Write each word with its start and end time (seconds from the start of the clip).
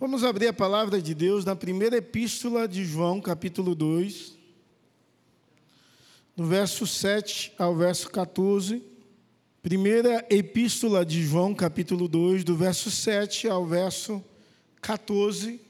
Vamos 0.00 0.24
abrir 0.24 0.46
a 0.46 0.52
palavra 0.54 0.98
de 0.98 1.14
Deus 1.14 1.44
na 1.44 1.54
primeira 1.54 1.98
epístola 1.98 2.66
de 2.66 2.86
João, 2.86 3.20
capítulo 3.20 3.74
2, 3.74 4.32
do 6.34 6.46
verso 6.46 6.86
7 6.86 7.52
ao 7.58 7.76
verso 7.76 8.08
14. 8.08 8.82
Primeira 9.62 10.26
epístola 10.30 11.04
de 11.04 11.22
João, 11.22 11.54
capítulo 11.54 12.08
2, 12.08 12.44
do 12.44 12.56
verso 12.56 12.90
7 12.90 13.46
ao 13.46 13.66
verso 13.66 14.24
14. 14.80 15.60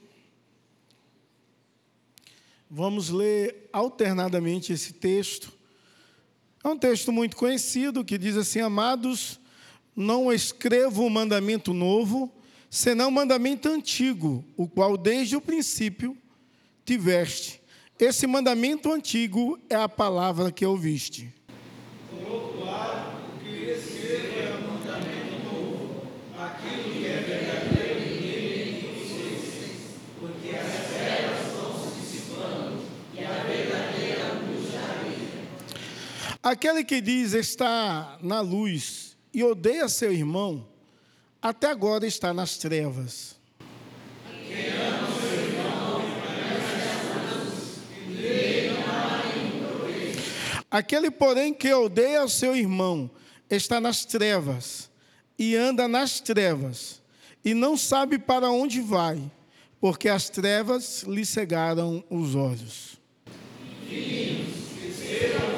Vamos 2.70 3.10
ler 3.10 3.68
alternadamente 3.72 4.72
esse 4.72 4.92
texto. 4.92 5.52
É 6.62 6.68
um 6.68 6.78
texto 6.78 7.10
muito 7.10 7.36
conhecido 7.36 8.04
que 8.04 8.16
diz 8.16 8.36
assim: 8.36 8.60
Amados, 8.60 9.40
não 9.96 10.32
escrevo 10.32 11.02
um 11.02 11.10
mandamento 11.10 11.74
novo, 11.74 12.32
senão 12.70 13.08
um 13.08 13.10
mandamento 13.10 13.68
antigo, 13.68 14.44
o 14.56 14.68
qual 14.68 14.96
desde 14.96 15.34
o 15.34 15.40
princípio 15.40 16.16
tiveste. 16.84 17.60
Esse 17.98 18.28
mandamento 18.28 18.92
antigo 18.92 19.58
é 19.68 19.74
a 19.74 19.88
palavra 19.88 20.52
que 20.52 20.64
ouviste. 20.64 21.34
Por 22.08 22.32
outro 22.32 22.64
lado, 22.64 23.18
o 23.34 23.38
que 23.40 23.48
escrevo 23.48 24.38
é 24.38 24.60
mandamento 24.60 25.44
novo, 25.44 26.06
aquilo 26.38 26.94
que 26.94 27.06
é 27.06 27.20
verdadeiro 27.20 28.00
vocês, 28.94 29.96
porque 30.20 30.50
as 30.56 30.86
trevas 30.94 31.46
estão 31.48 31.72
se 31.76 32.00
dissipando 32.00 32.82
e 33.12 33.24
a 33.24 33.42
verdadeira 33.42 34.32
luz 34.46 34.72
já 34.72 36.38
Aquele 36.40 36.84
que 36.84 37.00
diz 37.00 37.32
está 37.34 38.16
na 38.22 38.40
luz 38.40 39.18
e 39.34 39.42
odeia 39.42 39.88
seu 39.88 40.12
irmão, 40.12 40.66
até 41.42 41.68
agora 41.68 42.06
está 42.06 42.32
nas 42.32 42.56
trevas. 42.58 43.38
Aquele, 50.70 51.10
porém, 51.10 51.52
que 51.52 51.72
odeia 51.74 52.24
o 52.24 52.28
seu 52.28 52.54
irmão, 52.54 53.10
está 53.50 53.80
nas 53.80 54.04
trevas, 54.04 54.88
e 55.36 55.56
anda 55.56 55.88
nas 55.88 56.20
trevas, 56.20 57.02
e 57.44 57.54
não 57.54 57.76
sabe 57.76 58.18
para 58.18 58.50
onde 58.50 58.80
vai, 58.80 59.20
porque 59.80 60.08
as 60.08 60.30
trevas 60.30 61.02
lhe 61.02 61.26
cegaram 61.26 62.04
os 62.08 62.36
olhos. 62.36 63.00
Filhinhos, 63.88 64.60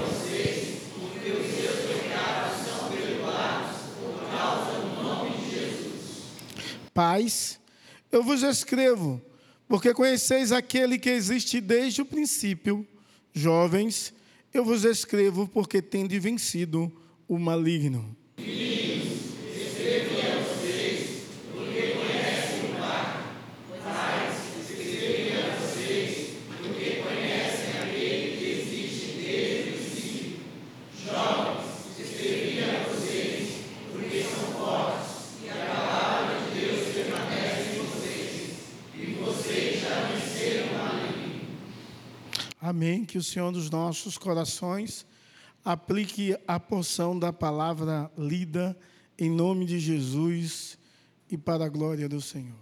vocês, 0.00 0.83
porque 0.98 1.30
os 1.30 1.47
seus 1.56 1.80
pecados 1.92 2.66
são 2.66 2.91
perdoados 2.91 3.77
por 4.00 4.30
causa 4.30 4.80
do 4.80 5.03
nome 5.03 5.30
de 5.36 5.50
Jesus. 5.50 6.27
Pais, 6.95 7.59
eu 8.11 8.23
vos 8.23 8.43
escrevo, 8.43 9.21
porque 9.67 9.95
conheceis 9.95 10.53
aquele 10.53 10.99
que 10.99 11.09
existe 11.09 11.61
desde 11.61 12.03
o 12.03 12.07
princípio. 12.07 12.87
Jovens, 13.33 14.12
eu 14.53 14.65
vos 14.65 14.84
escrevo 14.84 15.49
porque 15.49 15.81
tende 15.81 16.19
vencido 16.19 16.93
o 17.27 17.39
maligno. 17.39 18.15
Amém. 42.72 43.02
Que 43.12 43.19
o 43.19 43.23
Senhor 43.23 43.53
dos 43.53 43.69
nossos 43.69 44.17
corações 44.17 45.05
aplique 45.62 46.34
a 46.49 46.59
porção 46.59 47.19
da 47.19 47.31
palavra 47.31 48.11
lida 48.17 48.75
em 49.19 49.28
nome 49.28 49.67
de 49.67 49.78
Jesus 49.78 50.78
e 51.31 51.37
para 51.37 51.67
a 51.67 51.69
glória 51.69 52.09
do 52.09 52.22
Senhor. 52.22 52.56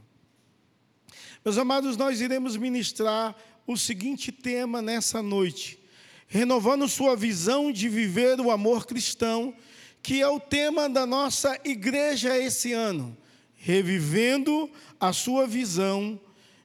Meus 1.44 1.56
amados, 1.56 1.97
nós 1.97 2.21
iremos 2.21 2.56
ministrar 2.56 3.37
o 3.65 3.77
seguinte 3.77 4.33
tema 4.33 4.83
nessa 4.83 5.22
noite, 5.22 5.78
renovando 6.27 6.89
sua 6.89 7.15
visão 7.15 7.71
de 7.71 7.89
viver 7.89 8.41
o 8.41 8.50
amor 8.50 8.89
cristão, 8.89 9.55
que 10.03 10.21
é 10.21 10.27
o 10.27 10.41
tema 10.41 10.89
da 10.89 11.06
nossa 11.06 11.60
igreja 11.65 12.37
esse 12.37 12.72
ano, 12.72 13.16
revivendo 13.55 14.69
a 14.99 15.12
sua 15.12 15.47
visão 15.47 16.19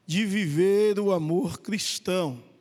de 0.08 0.26
viver 0.26 1.00
o 1.00 1.12
amor 1.12 1.60
cristão. 1.60 2.55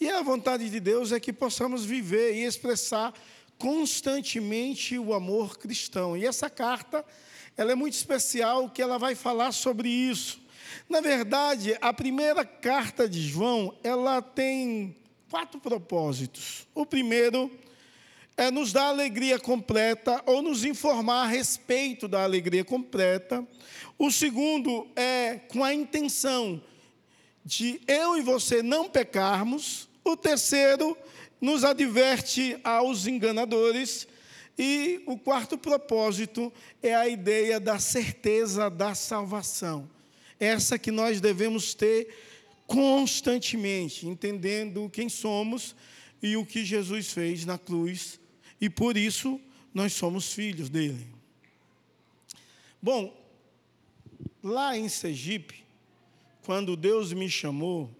E 0.00 0.10
a 0.10 0.22
vontade 0.22 0.68
de 0.68 0.80
Deus 0.80 1.12
é 1.12 1.20
que 1.20 1.32
possamos 1.32 1.84
viver 1.84 2.34
e 2.34 2.44
expressar 2.44 3.14
constantemente 3.58 4.98
o 4.98 5.14
amor 5.14 5.56
cristão. 5.56 6.16
E 6.16 6.26
essa 6.26 6.50
carta, 6.50 7.04
ela 7.56 7.72
é 7.72 7.74
muito 7.74 7.94
especial, 7.94 8.68
que 8.68 8.82
ela 8.82 8.98
vai 8.98 9.14
falar 9.14 9.52
sobre 9.52 9.88
isso. 9.88 10.42
Na 10.88 11.00
verdade, 11.00 11.76
a 11.80 11.92
primeira 11.92 12.44
carta 12.44 13.08
de 13.08 13.22
João, 13.22 13.76
ela 13.82 14.20
tem 14.20 14.96
quatro 15.30 15.60
propósitos. 15.60 16.66
O 16.74 16.84
primeiro 16.84 17.50
é 18.36 18.50
nos 18.50 18.72
dar 18.72 18.86
alegria 18.86 19.38
completa 19.38 20.20
ou 20.26 20.42
nos 20.42 20.64
informar 20.64 21.22
a 21.22 21.26
respeito 21.28 22.08
da 22.08 22.24
alegria 22.24 22.64
completa. 22.64 23.46
O 23.96 24.10
segundo 24.10 24.88
é 24.96 25.36
com 25.48 25.62
a 25.62 25.72
intenção 25.72 26.60
de 27.44 27.80
eu 27.86 28.16
e 28.16 28.22
você 28.22 28.62
não 28.62 28.88
pecarmos. 28.88 29.88
O 30.02 30.16
terceiro 30.16 30.96
nos 31.40 31.64
adverte 31.64 32.58
aos 32.64 33.06
enganadores. 33.06 34.08
E 34.56 35.02
o 35.06 35.18
quarto 35.18 35.58
propósito 35.58 36.52
é 36.82 36.94
a 36.94 37.08
ideia 37.08 37.58
da 37.58 37.78
certeza 37.78 38.70
da 38.70 38.94
salvação. 38.94 39.90
Essa 40.38 40.78
que 40.78 40.90
nós 40.90 41.20
devemos 41.20 41.74
ter 41.74 42.08
constantemente, 42.66 44.06
entendendo 44.06 44.88
quem 44.90 45.08
somos 45.08 45.74
e 46.22 46.36
o 46.36 46.46
que 46.46 46.64
Jesus 46.64 47.10
fez 47.10 47.44
na 47.44 47.58
cruz, 47.58 48.18
e 48.60 48.70
por 48.70 48.96
isso 48.96 49.40
nós 49.72 49.92
somos 49.92 50.32
filhos 50.32 50.70
dele. 50.70 51.06
Bom, 52.80 53.14
lá 54.42 54.76
em 54.76 54.88
Sergipe, 54.88 55.63
quando 56.44 56.76
Deus 56.76 57.12
me 57.12 57.28
chamou 57.28 57.90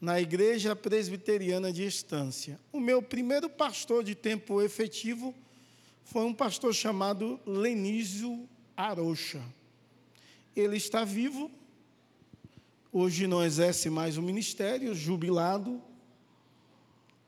na 0.00 0.20
igreja 0.20 0.74
presbiteriana 0.74 1.72
de 1.72 1.86
Estância. 1.86 2.58
O 2.72 2.80
meu 2.80 3.00
primeiro 3.00 3.48
pastor 3.48 4.02
de 4.02 4.14
tempo 4.14 4.60
efetivo 4.60 5.34
foi 6.02 6.24
um 6.24 6.34
pastor 6.34 6.74
chamado 6.74 7.38
Lenísio 7.46 8.48
Arocha. 8.76 9.40
Ele 10.56 10.76
está 10.76 11.04
vivo, 11.04 11.48
hoje 12.92 13.28
não 13.28 13.44
exerce 13.44 13.88
mais 13.88 14.18
o 14.18 14.22
ministério, 14.22 14.92
jubilado, 14.92 15.80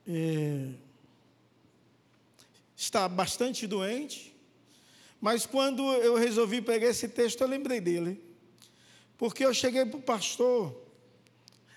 é, 0.08 0.70
está 2.76 3.08
bastante 3.08 3.64
doente, 3.68 4.34
mas 5.20 5.46
quando 5.46 5.84
eu 5.84 6.16
resolvi 6.16 6.60
pegar 6.60 6.88
esse 6.88 7.06
texto, 7.06 7.42
eu 7.42 7.48
lembrei 7.48 7.80
dele. 7.80 8.31
Porque 9.22 9.44
eu 9.44 9.54
cheguei 9.54 9.86
para 9.86 10.00
o 10.00 10.02
pastor, 10.02 10.76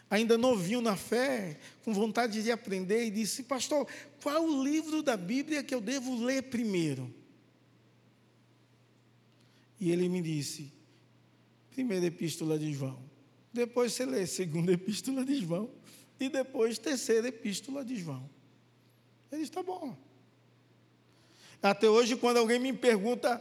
ainda 0.10 0.36
novinho 0.36 0.82
na 0.82 0.96
fé, 0.96 1.60
com 1.84 1.94
vontade 1.94 2.42
de 2.42 2.52
aprender, 2.52 3.06
e 3.06 3.12
disse: 3.12 3.44
Pastor, 3.44 3.88
qual 4.24 4.44
o 4.44 4.64
livro 4.64 5.04
da 5.04 5.16
Bíblia 5.16 5.64
que 5.64 5.76
eu 5.76 5.80
devo 5.80 6.26
ler 6.26 6.42
primeiro? 6.50 7.14
E 9.80 9.92
ele 9.92 10.10
me 10.10 10.24
disse: 10.24 10.74
Primeira 11.70 12.08
Epístola 12.08 12.58
de 12.58 12.74
João. 12.74 13.00
Depois 13.54 13.94
você 13.94 14.08
lê 14.08 14.26
Segunda 14.26 14.72
Epístola 14.74 15.24
de 15.24 15.36
João. 15.36 15.70
E 16.20 16.28
depois 16.30 16.80
Terceira 16.80 17.28
Epístola 17.28 17.86
de 17.86 17.96
João. 17.96 18.28
Ele 19.32 19.44
está 19.44 19.62
bom. 19.62 19.96
Até 21.62 21.88
hoje, 21.88 22.16
quando 22.16 22.38
alguém 22.38 22.58
me 22.58 22.74
pergunta 22.74 23.40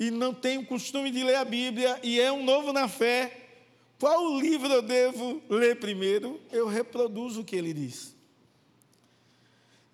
e 0.00 0.10
não 0.10 0.32
tem 0.32 0.56
o 0.56 0.64
costume 0.64 1.10
de 1.10 1.22
ler 1.22 1.34
a 1.34 1.44
Bíblia 1.44 2.00
e 2.02 2.18
é 2.18 2.32
um 2.32 2.42
novo 2.42 2.72
na 2.72 2.88
fé, 2.88 3.48
qual 3.98 4.40
livro 4.40 4.72
eu 4.72 4.80
devo 4.80 5.42
ler 5.46 5.78
primeiro? 5.78 6.40
Eu 6.50 6.66
reproduzo 6.66 7.42
o 7.42 7.44
que 7.44 7.54
ele 7.54 7.74
diz. 7.74 8.16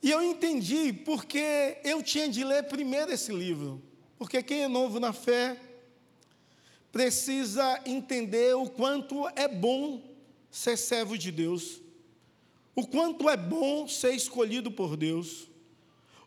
E 0.00 0.08
eu 0.08 0.22
entendi 0.22 0.92
porque 0.92 1.78
eu 1.82 2.00
tinha 2.04 2.28
de 2.28 2.44
ler 2.44 2.68
primeiro 2.68 3.10
esse 3.10 3.32
livro. 3.32 3.82
Porque 4.16 4.40
quem 4.44 4.62
é 4.62 4.68
novo 4.68 5.00
na 5.00 5.12
fé 5.12 5.60
precisa 6.92 7.82
entender 7.84 8.54
o 8.54 8.70
quanto 8.70 9.28
é 9.34 9.48
bom 9.48 10.00
ser 10.52 10.76
servo 10.78 11.18
de 11.18 11.32
Deus, 11.32 11.82
o 12.76 12.86
quanto 12.86 13.28
é 13.28 13.36
bom 13.36 13.88
ser 13.88 14.14
escolhido 14.14 14.70
por 14.70 14.96
Deus, 14.96 15.48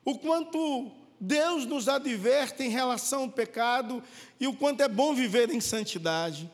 o 0.03 0.19
quanto 0.19 0.91
Deus 1.19 1.65
nos 1.65 1.87
adverte 1.87 2.63
em 2.63 2.69
relação 2.69 3.23
ao 3.23 3.29
pecado 3.29 4.01
e 4.39 4.47
o 4.47 4.55
quanto 4.55 4.81
é 4.81 4.87
bom 4.87 5.13
viver 5.13 5.49
em 5.49 5.59
santidade. 5.59 6.49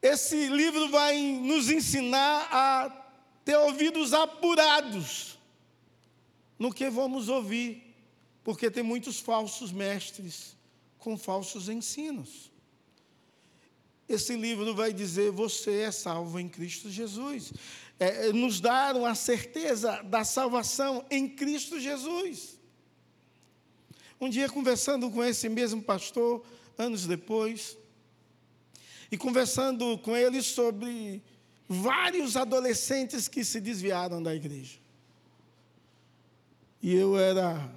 esse 0.00 0.48
livro 0.48 0.88
vai 0.90 1.18
nos 1.18 1.70
ensinar 1.70 2.48
a 2.50 3.04
ter 3.44 3.56
ouvidos 3.56 4.12
apurados 4.12 5.38
no 6.58 6.72
que 6.72 6.88
vamos 6.88 7.28
ouvir, 7.28 7.94
porque 8.42 8.70
tem 8.70 8.82
muitos 8.82 9.18
falsos 9.18 9.72
mestres 9.72 10.56
com 10.98 11.18
falsos 11.18 11.68
ensinos. 11.68 12.50
Esse 14.08 14.36
livro 14.36 14.74
vai 14.74 14.92
dizer: 14.92 15.30
você 15.30 15.80
é 15.80 15.90
salvo 15.90 16.38
em 16.38 16.48
Cristo 16.48 16.90
Jesus. 16.90 17.52
É, 17.98 18.28
é 18.28 18.32
nos 18.32 18.60
dar 18.60 18.96
a 18.96 19.14
certeza 19.14 20.02
da 20.02 20.24
salvação 20.24 21.04
em 21.10 21.28
Cristo 21.28 21.78
Jesus. 21.80 22.53
Um 24.24 24.30
dia, 24.30 24.48
conversando 24.48 25.10
com 25.10 25.22
esse 25.22 25.50
mesmo 25.50 25.82
pastor, 25.82 26.42
anos 26.78 27.06
depois, 27.06 27.76
e 29.12 29.18
conversando 29.18 29.98
com 29.98 30.16
ele 30.16 30.40
sobre 30.40 31.22
vários 31.68 32.34
adolescentes 32.34 33.28
que 33.28 33.44
se 33.44 33.60
desviaram 33.60 34.22
da 34.22 34.34
igreja. 34.34 34.78
E 36.82 36.94
eu 36.94 37.18
era 37.18 37.70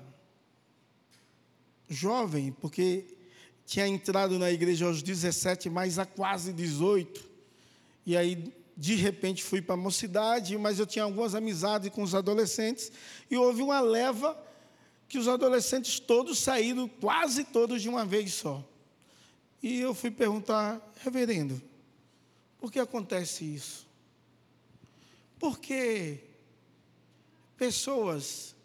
jovem, 1.90 2.54
porque 2.54 3.04
tinha 3.66 3.86
entrado 3.86 4.40
na 4.40 4.50
igreja 4.50 4.86
aos 4.86 5.04
17, 5.04 5.70
mas 5.70 6.00
há 6.00 6.06
quase 6.06 6.54
18. 6.54 7.30
E 8.06 8.16
aí, 8.16 8.54
de 8.78 8.96
repente, 8.96 9.44
fui 9.44 9.62
para 9.62 9.74
a 9.74 9.78
mocidade, 9.78 10.58
mas 10.58 10.80
eu 10.80 10.86
tinha 10.86 11.04
algumas 11.04 11.36
amizades 11.36 11.90
com 11.90 12.04
os 12.04 12.16
adolescentes, 12.16 12.90
e 13.30 13.36
houve 13.36 13.62
uma 13.62 13.82
leva 13.82 14.47
que 15.08 15.18
os 15.18 15.28
adolescentes 15.28 16.00
todos 16.00 16.40
saíram, 16.40 16.88
quase 16.88 17.44
todos 17.46 17.82
de 17.82 17.90
uma 17.90 18.06
vez 18.06 18.34
só. 18.34 18.64
E 19.64 19.80
eu 19.80 19.94
fui 19.94 20.12
perguntar, 20.12 20.82
reverendo, 21.02 21.62
por 22.60 22.72
que 22.72 22.80
acontece 22.80 23.44
isso? 23.46 23.88
Porque 25.40 26.24
pessoas 27.56 28.56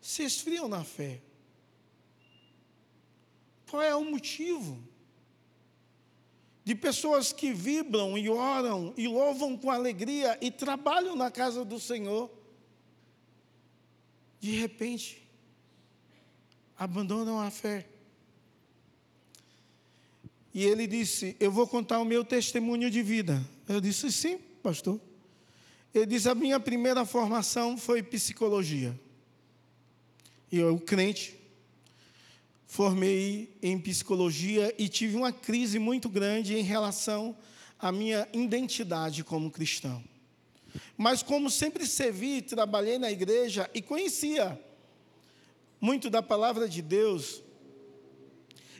se 0.00 0.22
esfriam 0.22 0.68
na 0.68 0.84
fé. 0.84 1.20
Qual 3.68 3.82
é 3.82 3.94
o 3.94 4.04
motivo? 4.04 4.78
De 6.64 6.74
pessoas 6.74 7.32
que 7.32 7.52
vibram 7.52 8.18
e 8.18 8.28
oram 8.28 8.92
e 8.96 9.08
louvam 9.08 9.56
com 9.56 9.70
alegria 9.70 10.38
e 10.40 10.50
trabalham 10.50 11.16
na 11.16 11.30
casa 11.30 11.64
do 11.64 11.78
Senhor, 11.80 12.30
de 14.40 14.50
repente, 14.52 15.25
abandonam 16.78 17.40
a 17.40 17.50
fé. 17.50 17.86
E 20.52 20.64
ele 20.64 20.86
disse: 20.86 21.36
Eu 21.38 21.52
vou 21.52 21.66
contar 21.66 21.98
o 22.00 22.04
meu 22.04 22.24
testemunho 22.24 22.90
de 22.90 23.02
vida. 23.02 23.42
Eu 23.68 23.80
disse: 23.80 24.10
Sim, 24.10 24.38
pastor. 24.62 25.00
Ele 25.94 26.06
disse: 26.06 26.28
A 26.28 26.34
minha 26.34 26.58
primeira 26.58 27.04
formação 27.04 27.76
foi 27.76 28.02
psicologia. 28.02 28.98
E 30.50 30.58
eu, 30.58 30.78
crente, 30.78 31.36
formei 32.66 33.54
em 33.62 33.78
psicologia 33.78 34.74
e 34.78 34.88
tive 34.88 35.16
uma 35.16 35.32
crise 35.32 35.78
muito 35.78 36.08
grande 36.08 36.56
em 36.56 36.62
relação 36.62 37.36
à 37.78 37.90
minha 37.92 38.28
identidade 38.32 39.22
como 39.24 39.50
cristão. 39.50 40.02
Mas, 40.96 41.22
como 41.22 41.50
sempre 41.50 41.86
servi, 41.86 42.40
trabalhei 42.42 42.98
na 42.98 43.10
igreja 43.10 43.68
e 43.74 43.82
conhecia 43.82 44.58
muito 45.80 46.08
da 46.08 46.22
palavra 46.22 46.68
de 46.68 46.82
Deus, 46.82 47.42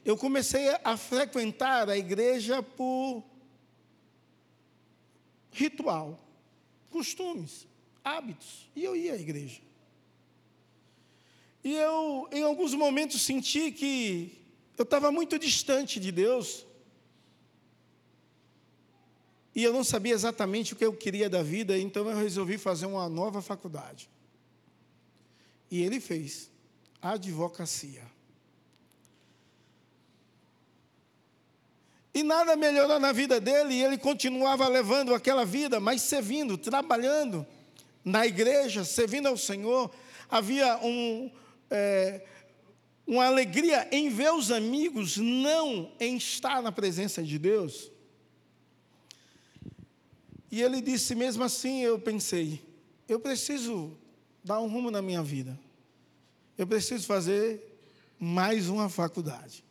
eu 0.04 0.16
comecei 0.16 0.68
a 0.84 0.96
frequentar 0.96 1.88
a 1.90 1.96
igreja 1.96 2.62
por 2.62 3.24
ritual, 5.50 6.20
costumes, 6.90 7.66
hábitos, 8.04 8.70
e 8.76 8.84
eu 8.84 8.94
ia 8.94 9.14
à 9.14 9.16
igreja. 9.16 9.60
E 11.64 11.74
eu, 11.74 12.28
em 12.30 12.42
alguns 12.44 12.72
momentos, 12.74 13.22
senti 13.22 13.72
que 13.72 14.38
eu 14.78 14.84
estava 14.84 15.10
muito 15.10 15.36
distante 15.38 15.98
de 15.98 16.12
Deus. 16.12 16.64
E 19.52 19.64
eu 19.64 19.72
não 19.72 19.82
sabia 19.82 20.14
exatamente 20.14 20.74
o 20.74 20.76
que 20.76 20.84
eu 20.84 20.92
queria 20.92 21.28
da 21.28 21.42
vida, 21.42 21.76
então 21.76 22.08
eu 22.08 22.16
resolvi 22.16 22.58
fazer 22.58 22.86
uma 22.86 23.08
nova 23.08 23.42
faculdade. 23.42 24.08
E 25.68 25.82
ele 25.82 25.98
fez 25.98 26.50
advocacia. 27.12 28.02
E 32.16 32.22
nada 32.22 32.56
melhorou 32.56 32.98
na 32.98 33.12
vida 33.12 33.38
dele, 33.38 33.74
e 33.74 33.84
ele 33.84 33.98
continuava 33.98 34.66
levando 34.68 35.14
aquela 35.14 35.44
vida, 35.44 35.78
mas 35.78 36.00
servindo, 36.00 36.56
trabalhando 36.56 37.46
na 38.02 38.26
igreja, 38.26 38.84
servindo 38.84 39.26
ao 39.26 39.36
Senhor. 39.36 39.94
Havia 40.30 40.78
um, 40.78 41.30
é, 41.70 42.24
uma 43.06 43.26
alegria 43.26 43.86
em 43.92 44.08
ver 44.08 44.32
os 44.32 44.50
amigos, 44.50 45.18
não 45.18 45.92
em 46.00 46.16
estar 46.16 46.62
na 46.62 46.72
presença 46.72 47.22
de 47.22 47.38
Deus. 47.38 47.92
E 50.50 50.62
ele 50.62 50.80
disse: 50.80 51.14
mesmo 51.14 51.44
assim, 51.44 51.82
eu 51.82 51.98
pensei, 51.98 52.62
eu 53.06 53.20
preciso 53.20 53.94
dar 54.42 54.58
um 54.60 54.68
rumo 54.68 54.90
na 54.90 55.02
minha 55.02 55.22
vida, 55.22 55.58
eu 56.56 56.66
preciso 56.66 57.06
fazer 57.06 57.62
mais 58.18 58.68
uma 58.68 58.88
faculdade. 58.88 59.64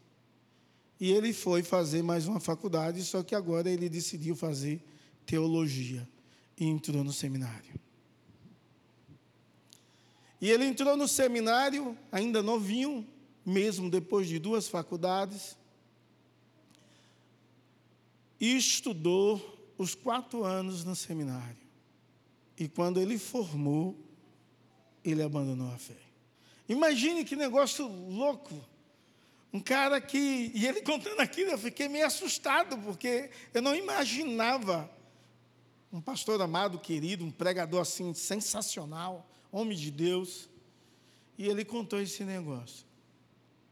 E 1.00 1.12
ele 1.12 1.34
foi 1.34 1.62
fazer 1.62 2.02
mais 2.02 2.28
uma 2.28 2.40
faculdade, 2.40 3.04
só 3.04 3.22
que 3.22 3.36
agora 3.36 3.70
ele 3.70 3.90
decidiu 3.90 4.36
fazer 4.36 4.82
teologia 5.26 6.08
e 6.58 6.66
entrou 6.66 7.04
no 7.04 7.12
seminário. 7.12 7.74
E 10.40 10.50
ele 10.50 10.66
entrou 10.66 10.96
no 10.96 11.08
seminário, 11.08 11.98
ainda 12.12 12.42
novinho, 12.42 13.06
mesmo 13.46 13.90
depois 13.90 14.28
de 14.28 14.40
duas 14.40 14.68
faculdades, 14.68 15.58
e 18.40 18.56
estudou 18.56 19.74
os 19.78 19.96
quatro 19.96 20.44
anos 20.44 20.84
no 20.84 20.96
seminário. 20.96 21.66
E 22.58 22.68
quando 22.68 23.00
ele 23.00 23.18
formou, 23.18 23.98
ele 25.04 25.22
abandonou 25.22 25.68
a 25.72 25.78
fé. 25.78 26.05
Imagine 26.68 27.24
que 27.24 27.36
negócio 27.36 27.88
louco. 27.88 28.54
Um 29.54 29.60
cara 29.60 30.02
que, 30.02 30.52
e 30.54 30.66
ele 30.66 30.82
contando 30.82 31.20
aquilo, 31.20 31.52
eu 31.52 31.58
fiquei 31.58 31.88
meio 31.88 32.06
assustado, 32.06 32.78
porque 32.80 33.30
eu 33.54 33.62
não 33.62 33.76
imaginava 33.76 34.90
um 35.92 36.02
pastor 36.02 36.42
amado, 36.42 36.78
querido, 36.78 37.24
um 37.24 37.32
pregador 37.32 37.82
assim 37.82 38.14
sensacional, 38.14 39.30
homem 39.52 39.78
de 39.78 39.90
Deus. 39.92 40.50
E 41.38 41.48
ele 41.48 41.64
contou 41.64 42.02
esse 42.02 42.24
negócio. 42.24 42.86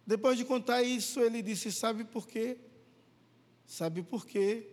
Depois 0.05 0.37
de 0.37 0.45
contar 0.45 0.83
isso, 0.83 1.19
ele 1.19 1.41
disse: 1.41 1.71
Sabe 1.71 2.03
por 2.05 2.27
quê? 2.27 2.57
Sabe 3.65 4.03
por 4.03 4.25
quê? 4.25 4.67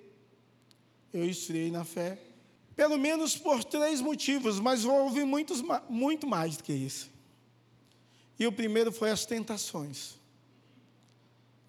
Eu 1.12 1.24
esfriei 1.24 1.70
na 1.70 1.84
fé. 1.84 2.18
Pelo 2.76 2.98
menos 2.98 3.36
por 3.36 3.64
três 3.64 4.00
motivos, 4.00 4.60
mas 4.60 4.84
houve 4.84 5.24
muitos, 5.24 5.62
muito 5.88 6.26
mais 6.26 6.56
do 6.56 6.62
que 6.62 6.72
isso. 6.72 7.10
E 8.40 8.46
o 8.46 8.52
primeiro 8.52 8.90
foi 8.90 9.10
as 9.10 9.24
tentações 9.24 10.18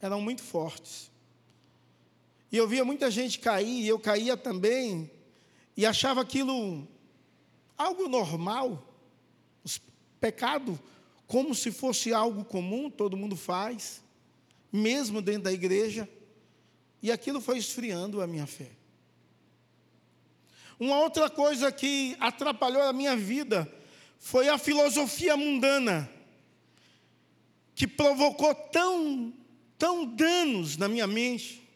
eram 0.02 0.20
muito 0.20 0.42
fortes. 0.42 1.12
E 2.52 2.58
eu 2.58 2.68
via 2.68 2.84
muita 2.84 3.10
gente 3.10 3.40
cair, 3.40 3.84
e 3.84 3.88
eu 3.88 4.00
caía 4.00 4.36
também, 4.36 5.10
e 5.78 5.86
achava 5.86 6.22
aquilo 6.22 6.88
algo 7.78 8.10
normal, 8.10 8.88
pecado, 10.20 10.80
como 11.28 11.56
se 11.56 11.72
fosse 11.72 12.14
algo 12.14 12.44
comum, 12.44 12.90
todo 12.90 13.16
mundo 13.16 13.36
faz, 13.36 14.04
mesmo 14.72 15.22
dentro 15.22 15.44
da 15.44 15.54
igreja, 15.54 16.10
e 17.02 17.12
aquilo 17.12 17.40
foi 17.40 17.58
esfriando 17.58 18.22
a 18.22 18.28
minha 18.28 18.46
fé. 18.46 18.72
Uma 20.80 21.00
outra 21.00 21.30
coisa 21.30 21.72
que 21.72 22.18
atrapalhou 22.20 22.82
a 22.84 22.94
minha 22.94 23.16
vida 23.16 23.72
foi 24.18 24.50
a 24.50 24.58
filosofia 24.58 25.38
mundana, 25.38 26.10
que 27.82 27.88
provocou 27.88 28.54
tão 28.54 29.34
tão 29.76 30.06
danos 30.06 30.78
na 30.78 30.88
minha 30.88 31.08
mente 31.08 31.68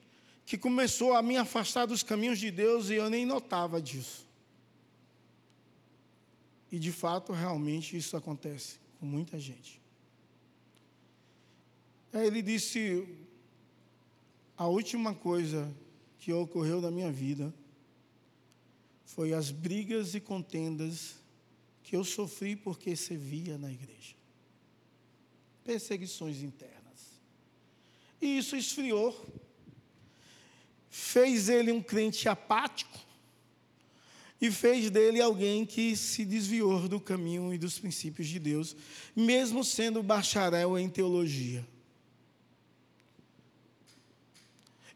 que 0.46 0.56
começou 0.56 1.14
a 1.14 1.24
me 1.24 1.36
afastar 1.36 1.88
dos 1.88 2.04
caminhos 2.04 2.38
de 2.38 2.52
Deus 2.52 2.92
e 2.92 2.94
eu 2.94 3.10
nem 3.10 3.26
notava 3.26 3.82
disso. 3.82 4.24
E 6.72 6.78
de 6.78 6.92
fato, 6.92 7.34
realmente 7.34 7.98
isso 7.98 8.16
acontece 8.16 8.78
com 9.00 9.06
muita 9.08 9.40
gente. 9.40 9.82
Aí 12.14 12.28
ele 12.28 12.44
disse: 12.44 13.08
a 14.56 14.68
última 14.68 15.16
coisa 15.16 15.76
que 16.20 16.32
ocorreu 16.32 16.82
na 16.82 16.92
minha 16.92 17.12
vida 17.12 17.52
foi 19.06 19.34
as 19.34 19.50
brigas 19.50 20.14
e 20.14 20.20
contendas 20.20 21.16
que 21.82 21.96
eu 21.96 22.04
sofri 22.04 22.56
porque 22.56 22.96
servia 22.96 23.58
na 23.58 23.72
igreja. 23.72 24.15
Perseguições 25.66 26.42
internas. 26.42 27.20
E 28.22 28.38
isso 28.38 28.56
esfriou. 28.56 29.14
fez 30.90 31.50
ele 31.50 31.72
um 31.72 31.82
crente 31.82 32.30
apático 32.30 32.98
e 34.40 34.52
fez 34.52 34.90
dele 34.90 35.22
alguém 35.22 35.66
que 35.66 35.96
se 35.96 36.24
desviou 36.24 36.88
do 36.88 37.00
caminho 37.00 37.54
e 37.54 37.58
dos 37.58 37.80
princípios 37.80 38.28
de 38.28 38.40
Deus, 38.40 38.76
mesmo 39.16 39.64
sendo 39.64 40.04
bacharel 40.04 40.78
em 40.78 40.88
teologia. 40.88 41.66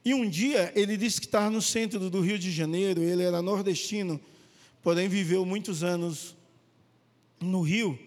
E 0.04 0.14
um 0.14 0.30
dia 0.30 0.72
ele 0.76 0.96
disse 0.96 1.20
que 1.20 1.26
estava 1.26 1.50
no 1.50 1.62
centro 1.62 2.10
do 2.10 2.22
Rio 2.22 2.40
de 2.40 2.52
Janeiro, 2.52 3.02
ele 3.02 3.24
era 3.24 3.42
nordestino, 3.42 4.20
porém 4.82 5.10
viveu 5.10 5.46
muitos 5.46 5.84
anos 5.84 6.36
no 7.40 7.62
Rio. 7.62 7.98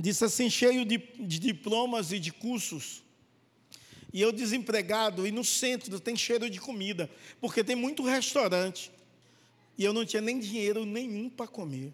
Disse 0.00 0.24
assim, 0.24 0.48
cheio 0.48 0.84
de, 0.84 0.98
de 0.98 1.38
diplomas 1.38 2.12
e 2.12 2.18
de 2.18 2.32
cursos. 2.32 3.02
E 4.12 4.20
eu 4.20 4.32
desempregado, 4.32 5.26
e 5.26 5.32
no 5.32 5.44
centro 5.44 6.00
tem 6.00 6.16
cheiro 6.16 6.48
de 6.48 6.60
comida, 6.60 7.10
porque 7.40 7.62
tem 7.62 7.76
muito 7.76 8.02
restaurante. 8.02 8.90
E 9.76 9.84
eu 9.84 9.92
não 9.92 10.04
tinha 10.04 10.22
nem 10.22 10.38
dinheiro 10.38 10.84
nenhum 10.84 11.28
para 11.28 11.46
comer. 11.46 11.92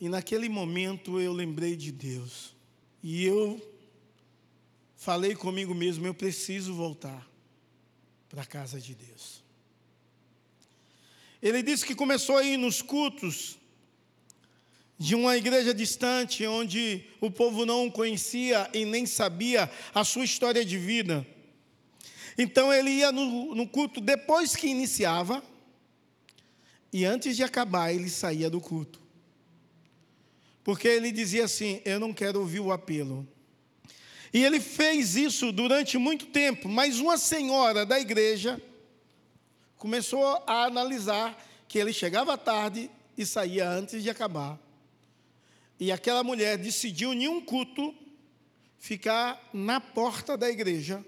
E 0.00 0.08
naquele 0.08 0.48
momento 0.48 1.20
eu 1.20 1.32
lembrei 1.32 1.76
de 1.76 1.92
Deus. 1.92 2.54
E 3.02 3.24
eu 3.24 3.60
falei 4.96 5.34
comigo 5.34 5.74
mesmo: 5.74 6.06
eu 6.06 6.14
preciso 6.14 6.74
voltar 6.74 7.28
para 8.28 8.42
a 8.42 8.46
casa 8.46 8.80
de 8.80 8.94
Deus. 8.94 9.44
Ele 11.40 11.62
disse 11.62 11.84
que 11.84 11.94
começou 11.94 12.36
a 12.36 12.42
ir 12.42 12.56
nos 12.56 12.80
cultos 12.80 13.58
de 14.98 15.14
uma 15.14 15.36
igreja 15.36 15.74
distante, 15.74 16.46
onde 16.46 17.04
o 17.20 17.30
povo 17.30 17.66
não 17.66 17.90
conhecia 17.90 18.68
e 18.72 18.84
nem 18.84 19.06
sabia 19.06 19.70
a 19.94 20.04
sua 20.04 20.24
história 20.24 20.64
de 20.64 20.78
vida. 20.78 21.26
Então 22.38 22.72
ele 22.72 22.90
ia 22.90 23.12
no, 23.12 23.54
no 23.54 23.66
culto 23.66 24.00
depois 24.00 24.54
que 24.54 24.66
iniciava, 24.66 25.42
e 26.92 27.04
antes 27.04 27.36
de 27.36 27.42
acabar, 27.42 27.92
ele 27.92 28.08
saía 28.08 28.48
do 28.48 28.60
culto. 28.60 29.02
Porque 30.62 30.86
ele 30.86 31.10
dizia 31.10 31.44
assim: 31.44 31.82
Eu 31.84 31.98
não 31.98 32.12
quero 32.12 32.38
ouvir 32.38 32.60
o 32.60 32.72
apelo. 32.72 33.26
E 34.32 34.44
ele 34.44 34.58
fez 34.58 35.14
isso 35.14 35.52
durante 35.52 35.98
muito 35.98 36.26
tempo, 36.26 36.68
mas 36.68 36.98
uma 36.98 37.16
senhora 37.18 37.86
da 37.86 38.00
igreja 38.00 38.60
começou 39.76 40.42
a 40.46 40.64
analisar 40.64 41.36
que 41.68 41.78
ele 41.78 41.92
chegava 41.92 42.36
tarde 42.36 42.90
e 43.16 43.24
saía 43.24 43.68
antes 43.68 44.02
de 44.02 44.10
acabar. 44.10 44.58
E 45.78 45.90
aquela 45.90 46.22
mulher 46.22 46.56
decidiu, 46.56 47.12
em 47.12 47.28
um 47.28 47.40
culto, 47.40 47.94
ficar 48.78 49.50
na 49.52 49.80
porta 49.80 50.36
da 50.36 50.48
igreja, 50.48 51.04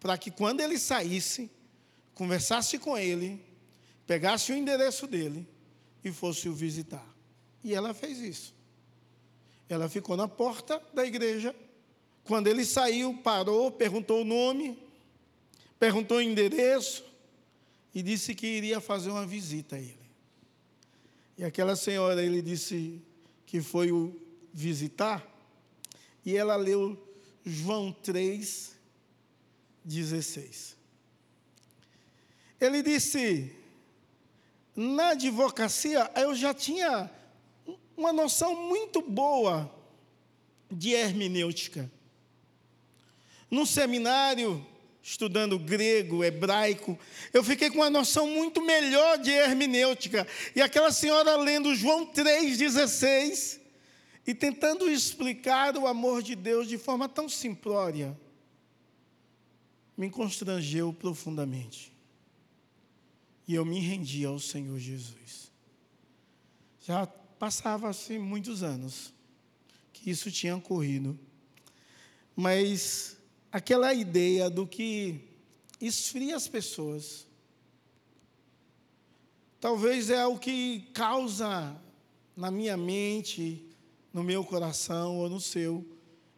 para 0.00 0.16
que 0.16 0.30
quando 0.30 0.60
ele 0.60 0.78
saísse, 0.78 1.50
conversasse 2.14 2.78
com 2.78 2.96
ele, 2.96 3.44
pegasse 4.06 4.52
o 4.52 4.56
endereço 4.56 5.06
dele 5.06 5.46
e 6.04 6.10
fosse 6.10 6.48
o 6.48 6.54
visitar. 6.54 7.06
E 7.62 7.74
ela 7.74 7.92
fez 7.92 8.18
isso. 8.18 8.54
Ela 9.68 9.88
ficou 9.88 10.16
na 10.16 10.28
porta 10.28 10.80
da 10.94 11.04
igreja. 11.04 11.54
Quando 12.24 12.46
ele 12.46 12.64
saiu, 12.64 13.14
parou, 13.18 13.70
perguntou 13.70 14.22
o 14.22 14.24
nome, 14.24 14.78
perguntou 15.78 16.18
o 16.18 16.22
endereço 16.22 17.04
e 17.94 18.02
disse 18.02 18.34
que 18.34 18.46
iria 18.46 18.80
fazer 18.80 19.10
uma 19.10 19.26
visita 19.26 19.76
a 19.76 19.78
ele. 19.78 20.06
E 21.38 21.44
aquela 21.44 21.76
senhora, 21.76 22.22
ele 22.22 22.40
disse: 22.40 23.02
que 23.46 23.62
foi 23.62 23.92
o 23.92 24.14
visitar, 24.52 25.24
e 26.24 26.36
ela 26.36 26.56
leu 26.56 27.00
João 27.44 27.92
3, 27.92 28.74
16. 29.84 30.76
Ele 32.60 32.82
disse: 32.82 33.54
na 34.76 35.10
advocacia 35.10 36.10
eu 36.16 36.34
já 36.34 36.52
tinha 36.52 37.10
uma 37.96 38.12
noção 38.12 38.68
muito 38.68 39.00
boa 39.00 39.72
de 40.70 40.92
hermenêutica. 40.92 41.90
No 43.50 43.64
seminário, 43.64 44.64
estudando 45.06 45.56
grego, 45.56 46.24
hebraico, 46.24 46.98
eu 47.32 47.44
fiquei 47.44 47.70
com 47.70 47.76
uma 47.76 47.88
noção 47.88 48.26
muito 48.26 48.60
melhor 48.60 49.16
de 49.18 49.30
hermenêutica. 49.30 50.26
E 50.54 50.60
aquela 50.60 50.90
senhora 50.90 51.36
lendo 51.36 51.76
João 51.76 52.06
3,16 52.12 53.60
e 54.26 54.34
tentando 54.34 54.90
explicar 54.90 55.76
o 55.76 55.86
amor 55.86 56.24
de 56.24 56.34
Deus 56.34 56.66
de 56.66 56.76
forma 56.76 57.08
tão 57.08 57.28
simplória, 57.28 58.18
me 59.96 60.10
constrangeu 60.10 60.92
profundamente. 60.92 61.92
E 63.46 63.54
eu 63.54 63.64
me 63.64 63.78
rendi 63.78 64.24
ao 64.24 64.40
Senhor 64.40 64.76
Jesus. 64.76 65.52
Já 66.84 67.06
passava 67.06 67.88
assim 67.88 68.18
muitos 68.18 68.64
anos 68.64 69.14
que 69.92 70.10
isso 70.10 70.32
tinha 70.32 70.56
ocorrido. 70.56 71.16
Mas 72.34 73.15
aquela 73.56 73.94
ideia 73.94 74.50
do 74.50 74.66
que 74.66 75.18
esfria 75.80 76.36
as 76.36 76.46
pessoas. 76.46 77.26
Talvez 79.58 80.10
é 80.10 80.26
o 80.26 80.38
que 80.38 80.90
causa 80.92 81.74
na 82.36 82.50
minha 82.50 82.76
mente, 82.76 83.66
no 84.12 84.22
meu 84.22 84.44
coração 84.44 85.16
ou 85.16 85.30
no 85.30 85.40
seu, 85.40 85.82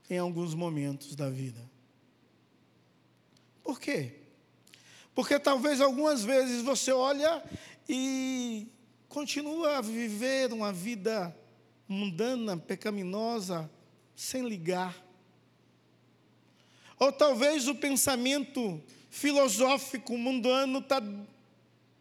em 0.08 0.16
alguns 0.16 0.54
momentos 0.54 1.16
da 1.16 1.28
vida. 1.28 1.60
Por 3.64 3.80
quê? 3.80 4.20
Porque 5.12 5.40
talvez 5.40 5.80
algumas 5.80 6.22
vezes 6.22 6.62
você 6.62 6.92
olha 6.92 7.42
e 7.88 8.68
continua 9.08 9.78
a 9.78 9.80
viver 9.80 10.52
uma 10.52 10.72
vida 10.72 11.36
mundana, 11.88 12.56
pecaminosa, 12.56 13.68
sem 14.14 14.48
ligar 14.48 15.07
ou 16.98 17.12
talvez 17.12 17.68
o 17.68 17.74
pensamento 17.74 18.82
filosófico 19.10 20.16
mundano 20.16 20.80
está 20.80 21.02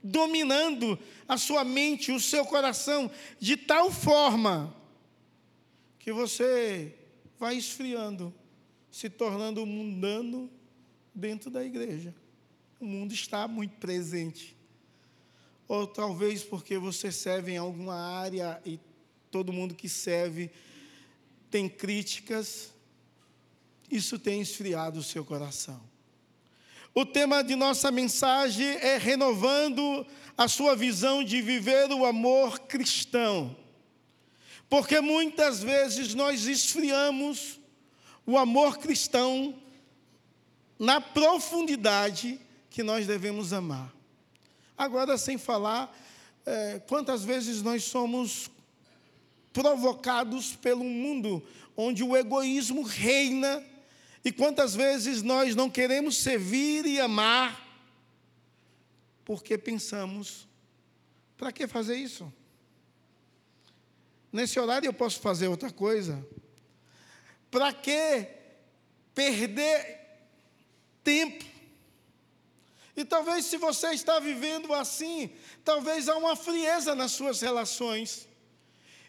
dominando 0.01 0.98
a 1.27 1.38
sua 1.38 1.63
mente, 1.63 2.12
o 2.12 2.20
seu 2.20 2.46
coração, 2.46 3.12
de 3.39 3.58
tal 3.58 3.92
forma 3.92 4.75
que 6.00 6.12
você 6.12 6.96
vai 7.38 7.56
esfriando, 7.58 8.34
se 8.89 9.10
tornando 9.10 9.66
mundano 9.66 10.50
dentro 11.13 11.50
da 11.50 11.63
igreja. 11.63 12.13
O 12.80 12.86
mundo 12.86 13.13
está 13.13 13.48
muito 13.48 13.75
presente. 13.77 14.56
Ou 15.68 15.86
talvez 15.86 16.44
porque 16.44 16.77
você 16.77 17.12
serve 17.12 17.51
em 17.51 17.58
alguma 17.58 17.96
área 17.96 18.62
e 18.66 18.80
todo 19.30 19.51
mundo 19.51 19.75
que 19.75 19.89
serve 19.89 20.50
tem 21.51 21.68
críticas 21.68 22.72
isso 23.89 24.20
tem 24.20 24.41
esfriado 24.41 25.00
o 25.00 25.03
seu 25.03 25.24
coração. 25.24 25.82
O 26.94 27.06
tema 27.06 27.44
de 27.44 27.56
nossa 27.56 27.91
mensagem 27.91 28.65
é 28.65 28.98
renovando 28.98 30.06
a 30.38 30.48
sua 30.48 30.75
visão 30.75 31.24
de 31.24 31.41
viver 31.41 31.91
o 31.91 32.06
amor 32.06 32.60
cristão. 32.62 33.56
Porque 34.70 35.00
muitas 35.00 35.62
vezes 35.62 36.13
nós 36.13 36.46
esfriamos 36.46 37.60
o 38.25 38.38
amor 38.38 38.77
cristão 38.79 39.56
na 40.77 41.00
profundidade 41.00 42.39
que 42.70 42.84
nós 42.84 43.08
devemos 43.08 43.53
amar. 43.53 43.94
Agora, 44.77 45.17
sem 45.17 45.38
falar, 45.38 45.96
é, 46.46 46.79
quantas 46.88 47.24
vezes 47.24 47.62
nós 47.62 47.84
somos 47.84 48.51
provocados 49.53 50.56
pelo 50.56 50.84
mundo 50.84 51.44
onde 51.75 52.03
o 52.03 52.17
egoísmo 52.17 52.82
reina 52.82 53.63
e 54.24 54.32
quantas 54.32 54.76
vezes 54.76 55.22
nós 55.22 55.56
não 55.56 55.70
queremos 55.70 56.18
servir 56.18 56.86
e 56.86 57.00
amar 57.00 57.68
porque 59.28 59.58
pensamos: 59.58 60.48
para 61.38 61.52
que 61.52 61.68
fazer 61.68 61.98
isso? 61.98 62.32
Nesse 64.32 64.58
horário 64.58 64.88
eu 64.88 64.94
posso 64.94 65.20
fazer 65.20 65.50
outra 65.50 65.70
coisa. 65.70 66.26
Para 67.52 67.74
que 67.74 68.26
perder 69.14 70.00
tempo? 71.04 71.44
E 72.96 73.04
talvez 73.04 73.46
se 73.46 73.58
você 73.58 73.88
está 73.88 74.18
vivendo 74.20 74.74
assim, 74.74 75.30
talvez 75.64 76.08
há 76.08 76.16
uma 76.16 76.36
frieza 76.38 76.96
nas 76.96 77.12
suas 77.12 77.42
relações. 77.42 78.30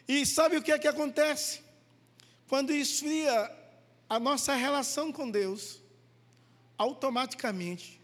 E 0.05 0.25
sabe 0.25 0.57
o 0.57 0.61
que 0.61 0.73
é 0.73 0.77
que 0.79 0.87
acontece? 0.87 1.61
Quando 2.49 2.73
esfria 2.73 3.49
a 4.09 4.19
nossa 4.19 4.55
relação 4.55 5.11
com 5.11 5.29
Deus 5.29 5.79
automaticamente 6.77 8.01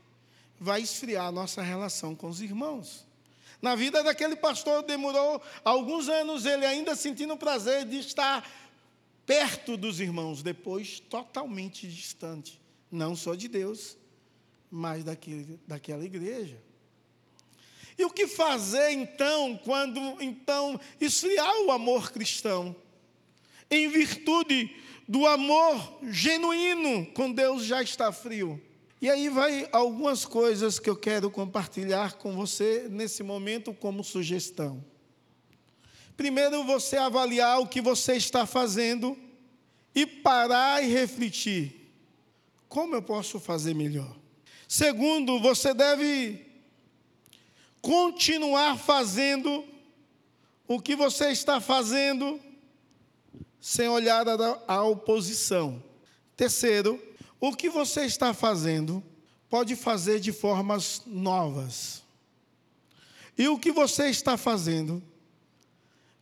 vai 0.60 0.82
esfriar 0.82 1.26
a 1.26 1.32
nossa 1.32 1.62
relação 1.62 2.16
com 2.16 2.30
os 2.30 2.42
irmãos. 2.42 3.06
Na 3.62 3.76
vida 3.76 4.04
daquele 4.04 4.36
pastor 4.36 4.84
demorou 4.84 5.42
alguns 5.64 6.08
anos 6.08 6.46
ele 6.46 6.66
ainda 6.66 6.96
sentindo 6.96 7.34
o 7.34 7.38
prazer 7.38 7.86
de 7.86 7.98
estar 7.98 8.48
perto 9.26 9.76
dos 9.76 10.00
irmãos, 10.00 10.44
depois 10.44 11.00
totalmente 11.00 11.88
distante, 11.88 12.62
não 12.92 13.16
só 13.16 13.34
de 13.34 13.48
Deus, 13.48 13.98
mas 14.70 15.04
daquele, 15.04 15.60
daquela 15.66 16.06
igreja. 16.06 16.62
E 17.98 18.04
o 18.04 18.12
que 18.12 18.28
fazer 18.28 18.92
então 18.92 19.58
quando 19.64 20.22
então 20.22 20.80
esfriar 21.00 21.62
o 21.62 21.72
amor 21.72 22.12
cristão? 22.12 22.76
Em 23.72 23.88
virtude 23.88 24.70
do 25.08 25.26
amor 25.26 26.00
genuíno 26.04 27.06
com 27.08 27.32
Deus 27.32 27.64
já 27.64 27.82
está 27.82 28.12
frio. 28.12 28.62
E 29.02 29.10
aí 29.10 29.30
vai 29.30 29.68
algumas 29.72 30.26
coisas 30.26 30.80
que 30.80 30.90
eu 30.90 30.96
quero 30.96 31.30
compartilhar 31.30 32.14
com 32.14 32.36
você 32.36 32.88
nesse 32.90 33.22
momento 33.22 33.74
como 33.74 34.04
sugestão. 34.04 34.84
Primeiro, 36.18 36.64
você 36.64 36.98
avaliar 36.98 37.60
o 37.60 37.68
que 37.68 37.82
você 37.82 38.16
está 38.16 38.46
fazendo 38.46 39.18
e 39.94 40.06
parar 40.06 40.84
e 40.84 40.88
refletir: 40.88 41.92
como 42.68 42.96
eu 42.96 43.02
posso 43.02 43.40
fazer 43.40 43.76
melhor? 43.76 44.16
Segundo, 44.68 45.40
você 45.40 45.74
deve 45.74 46.44
continuar 47.82 48.78
fazendo 48.80 49.64
o 50.68 50.82
que 50.82 50.96
você 50.96 51.30
está 51.30 51.62
fazendo 51.62 52.40
sem 53.68 53.90
olhar 53.90 54.28
a 54.68 54.84
oposição. 54.84 55.84
Terceiro, 56.38 57.04
o 57.40 57.52
que 57.52 57.68
você 57.68 58.06
está 58.06 58.32
fazendo 58.32 59.04
pode 59.50 59.76
fazer 59.76 60.20
de 60.20 60.32
formas 60.32 61.02
novas. 61.08 62.04
E 63.36 63.48
o 63.48 63.58
que 63.58 63.72
você 63.72 64.08
está 64.08 64.38
fazendo 64.38 65.02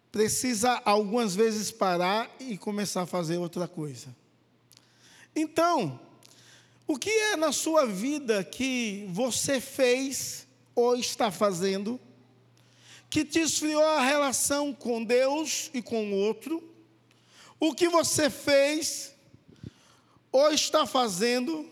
precisa 0.10 0.82
algumas 0.86 1.36
vezes 1.36 1.70
parar 1.70 2.34
e 2.40 2.58
começar 2.58 3.02
a 3.02 3.06
fazer 3.06 3.38
outra 3.40 3.68
coisa. 3.68 4.16
Então, 5.36 6.00
o 6.88 6.98
que 6.98 7.10
é 7.10 7.36
na 7.36 7.52
sua 7.52 7.86
vida 7.86 8.42
que 8.46 9.06
você 9.10 9.60
fez 9.60 10.48
ou 10.74 10.96
está 10.96 11.30
fazendo 11.30 12.00
que 13.10 13.26
te 13.26 13.40
esfriou 13.40 13.84
a 13.84 14.02
relação 14.02 14.74
com 14.74 15.04
Deus 15.04 15.70
e 15.74 15.82
com 15.82 16.10
o 16.10 16.16
outro? 16.16 16.72
O 17.66 17.74
que 17.74 17.88
você 17.88 18.30
fez 18.30 19.16
ou 20.30 20.52
está 20.52 20.86
fazendo 20.86 21.72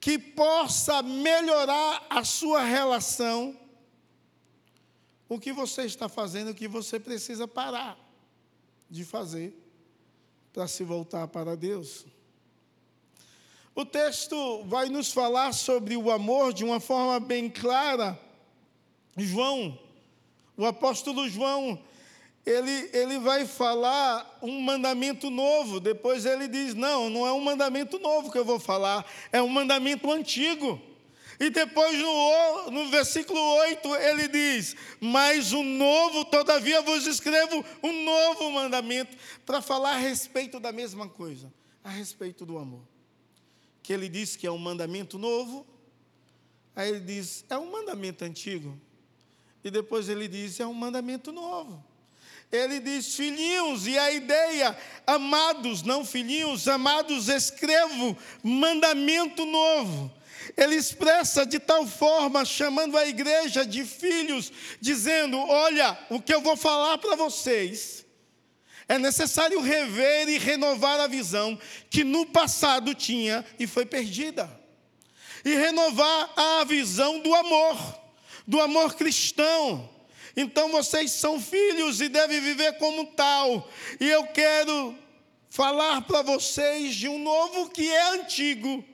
que 0.00 0.16
possa 0.16 1.02
melhorar 1.02 2.06
a 2.08 2.22
sua 2.22 2.62
relação 2.62 3.58
o 5.28 5.36
que 5.36 5.52
você 5.52 5.82
está 5.82 6.08
fazendo 6.08 6.54
que 6.54 6.68
você 6.68 7.00
precisa 7.00 7.48
parar 7.48 7.98
de 8.88 9.04
fazer 9.04 9.52
para 10.52 10.68
se 10.68 10.84
voltar 10.84 11.26
para 11.26 11.56
Deus. 11.56 12.06
O 13.74 13.84
texto 13.84 14.62
vai 14.66 14.88
nos 14.88 15.12
falar 15.12 15.52
sobre 15.54 15.96
o 15.96 16.08
amor 16.08 16.52
de 16.52 16.64
uma 16.64 16.78
forma 16.78 17.18
bem 17.18 17.50
clara. 17.50 18.16
João, 19.16 19.76
o 20.56 20.64
apóstolo 20.64 21.28
João, 21.28 21.82
ele, 22.44 22.90
ele 22.92 23.18
vai 23.18 23.46
falar 23.46 24.38
um 24.42 24.60
mandamento 24.60 25.30
novo. 25.30 25.78
Depois 25.78 26.24
ele 26.24 26.48
diz: 26.48 26.74
Não, 26.74 27.10
não 27.10 27.26
é 27.26 27.32
um 27.32 27.40
mandamento 27.40 27.98
novo 27.98 28.30
que 28.30 28.38
eu 28.38 28.44
vou 28.44 28.58
falar, 28.58 29.04
é 29.30 29.42
um 29.42 29.48
mandamento 29.48 30.10
antigo. 30.10 30.80
E 31.38 31.48
depois 31.48 31.98
no, 31.98 32.70
no 32.70 32.90
versículo 32.90 33.40
8 33.40 33.94
ele 33.96 34.28
diz: 34.28 34.74
Mas 35.00 35.52
o 35.52 35.62
novo, 35.62 36.24
todavia 36.24 36.82
vos 36.82 37.06
escrevo 37.06 37.64
um 37.82 38.04
novo 38.04 38.50
mandamento, 38.50 39.16
para 39.44 39.60
falar 39.62 39.92
a 39.92 39.98
respeito 39.98 40.58
da 40.58 40.72
mesma 40.72 41.08
coisa, 41.08 41.52
a 41.84 41.90
respeito 41.90 42.44
do 42.44 42.58
amor. 42.58 42.82
Que 43.82 43.92
ele 43.92 44.08
diz 44.08 44.36
que 44.36 44.46
é 44.46 44.50
um 44.50 44.58
mandamento 44.58 45.18
novo, 45.18 45.66
aí 46.74 46.88
ele 46.90 47.00
diz: 47.00 47.44
É 47.48 47.58
um 47.58 47.70
mandamento 47.70 48.24
antigo. 48.24 48.78
E 49.62 49.70
depois 49.70 50.08
ele 50.08 50.26
diz: 50.26 50.58
É 50.58 50.66
um 50.66 50.74
mandamento 50.74 51.32
novo. 51.32 51.89
Ele 52.50 52.80
diz, 52.80 53.14
filhinhos, 53.14 53.86
e 53.86 53.96
a 53.96 54.10
ideia, 54.10 54.76
amados, 55.06 55.82
não 55.82 56.04
filhinhos, 56.04 56.66
amados, 56.66 57.28
escrevo 57.28 58.16
mandamento 58.42 59.44
novo 59.46 60.12
ele 60.56 60.76
expressa 60.76 61.44
de 61.46 61.58
tal 61.58 61.86
forma, 61.86 62.44
chamando 62.44 62.96
a 62.96 63.06
igreja 63.06 63.64
de 63.64 63.84
filhos, 63.84 64.52
dizendo: 64.80 65.38
Olha, 65.38 65.98
o 66.08 66.20
que 66.20 66.34
eu 66.34 66.40
vou 66.40 66.56
falar 66.56 66.98
para 66.98 67.16
vocês. 67.16 68.04
É 68.88 68.98
necessário 68.98 69.60
rever 69.60 70.28
e 70.28 70.36
renovar 70.36 70.98
a 70.98 71.06
visão 71.06 71.56
que 71.88 72.02
no 72.02 72.26
passado 72.26 72.92
tinha 72.92 73.44
e 73.56 73.64
foi 73.64 73.86
perdida. 73.86 74.50
E 75.44 75.54
renovar 75.54 76.32
a 76.36 76.64
visão 76.64 77.20
do 77.20 77.32
amor, 77.32 78.00
do 78.48 78.60
amor 78.60 78.94
cristão. 78.96 79.88
Então 80.36 80.70
vocês 80.70 81.10
são 81.12 81.40
filhos 81.40 82.00
e 82.00 82.08
devem 82.08 82.40
viver 82.40 82.78
como 82.78 83.06
tal. 83.06 83.68
E 83.98 84.08
eu 84.08 84.26
quero 84.28 84.96
falar 85.48 86.02
para 86.02 86.22
vocês 86.22 86.94
de 86.94 87.08
um 87.08 87.18
novo 87.18 87.70
que 87.70 87.90
é 87.90 88.10
antigo 88.12 88.84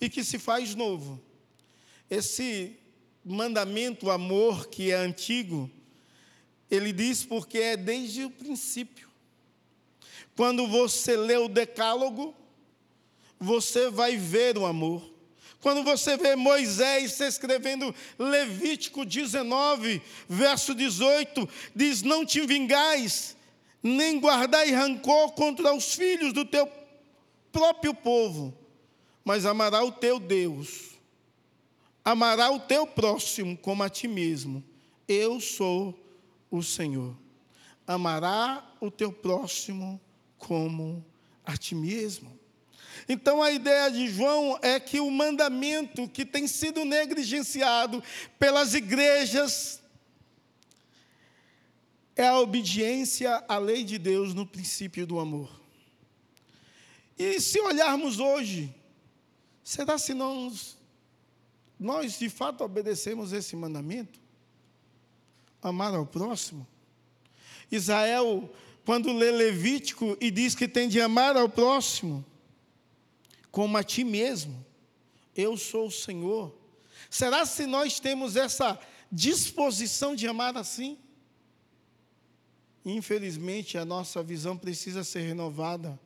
e 0.00 0.08
que 0.08 0.22
se 0.22 0.38
faz 0.38 0.74
novo. 0.74 1.20
Esse 2.10 2.76
mandamento, 3.24 4.10
amor, 4.10 4.68
que 4.68 4.90
é 4.92 4.96
antigo, 4.96 5.70
ele 6.70 6.92
diz 6.92 7.24
porque 7.24 7.58
é 7.58 7.76
desde 7.76 8.24
o 8.24 8.30
princípio. 8.30 9.08
Quando 10.36 10.66
você 10.66 11.16
lê 11.16 11.36
o 11.36 11.48
Decálogo, 11.48 12.34
você 13.38 13.90
vai 13.90 14.16
ver 14.16 14.58
o 14.58 14.66
amor. 14.66 15.15
Quando 15.66 15.82
você 15.82 16.16
vê 16.16 16.36
Moisés 16.36 17.18
escrevendo 17.18 17.92
Levítico 18.16 19.04
19, 19.04 20.00
verso 20.28 20.72
18, 20.72 21.48
diz: 21.74 22.02
Não 22.02 22.24
te 22.24 22.46
vingais, 22.46 23.36
nem 23.82 24.20
guardai 24.20 24.70
rancor 24.70 25.32
contra 25.32 25.74
os 25.74 25.92
filhos 25.94 26.32
do 26.32 26.44
teu 26.44 26.70
próprio 27.50 27.92
povo 27.92 28.56
mas 29.26 29.44
amará 29.44 29.82
o 29.82 29.90
teu 29.90 30.20
Deus, 30.20 30.92
amará 32.04 32.48
o 32.48 32.60
teu 32.60 32.86
próximo 32.86 33.58
como 33.58 33.82
a 33.82 33.90
ti 33.90 34.06
mesmo. 34.06 34.62
Eu 35.08 35.40
sou 35.40 35.98
o 36.48 36.62
Senhor. 36.62 37.12
Amará 37.84 38.64
o 38.80 38.88
teu 38.88 39.12
próximo 39.12 40.00
como 40.38 41.04
a 41.44 41.56
ti 41.56 41.74
mesmo. 41.74 42.35
Então 43.08 43.42
a 43.42 43.50
ideia 43.50 43.90
de 43.90 44.08
João 44.08 44.58
é 44.62 44.78
que 44.78 45.00
o 45.00 45.10
mandamento 45.10 46.08
que 46.08 46.24
tem 46.24 46.46
sido 46.46 46.84
negligenciado 46.84 48.02
pelas 48.38 48.74
igrejas 48.74 49.80
é 52.14 52.28
a 52.28 52.38
obediência 52.38 53.44
à 53.48 53.58
lei 53.58 53.84
de 53.84 53.98
Deus 53.98 54.34
no 54.34 54.46
princípio 54.46 55.06
do 55.06 55.18
amor. 55.18 55.60
E 57.18 57.40
se 57.40 57.60
olharmos 57.60 58.18
hoje, 58.18 58.74
Será 59.66 59.98
se 59.98 60.14
nós, 60.14 60.78
nós 61.76 62.20
de 62.20 62.28
fato 62.28 62.62
obedecemos 62.62 63.32
esse 63.32 63.56
mandamento? 63.56 64.20
Amar 65.60 65.92
ao 65.92 66.06
próximo? 66.06 66.64
Israel, 67.68 68.48
quando 68.84 69.12
lê 69.12 69.32
Levítico 69.32 70.16
e 70.20 70.30
diz 70.30 70.54
que 70.54 70.68
tem 70.68 70.88
de 70.88 71.00
amar 71.00 71.36
ao 71.36 71.48
próximo, 71.48 72.24
como 73.56 73.78
a 73.78 73.82
ti 73.82 74.04
mesmo, 74.04 74.66
eu 75.34 75.56
sou 75.56 75.86
o 75.86 75.90
Senhor. 75.90 76.54
Será 77.08 77.46
se 77.46 77.64
nós 77.64 77.98
temos 77.98 78.36
essa 78.36 78.78
disposição 79.10 80.14
de 80.14 80.28
amar 80.28 80.58
assim? 80.58 80.98
Infelizmente, 82.84 83.78
a 83.78 83.84
nossa 83.86 84.22
visão 84.22 84.58
precisa 84.58 85.02
ser 85.02 85.20
renovada 85.20 85.98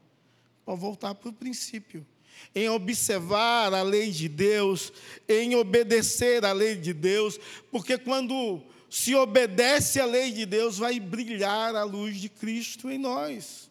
para 0.64 0.76
voltar 0.76 1.12
para 1.12 1.28
o 1.28 1.32
princípio 1.32 2.06
em 2.54 2.68
observar 2.68 3.74
a 3.74 3.82
lei 3.82 4.12
de 4.12 4.28
Deus, 4.28 4.92
em 5.28 5.56
obedecer 5.56 6.44
a 6.44 6.52
lei 6.52 6.76
de 6.76 6.92
Deus, 6.92 7.36
porque 7.68 7.98
quando 7.98 8.62
se 8.88 9.12
obedece 9.16 9.98
à 9.98 10.04
lei 10.04 10.30
de 10.30 10.46
Deus, 10.46 10.78
vai 10.78 11.00
brilhar 11.00 11.74
a 11.74 11.82
luz 11.82 12.20
de 12.20 12.28
Cristo 12.28 12.88
em 12.88 12.96
nós. 12.96 13.69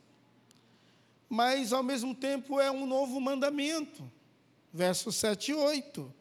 Mas, 1.30 1.72
ao 1.72 1.84
mesmo 1.84 2.16
tempo, 2.16 2.60
é 2.60 2.72
um 2.72 2.86
novo 2.86 3.22
mandamento. 3.22 4.12
Versos 4.74 5.16
7 5.16 5.52
e 5.52 5.54
8. 5.54 6.14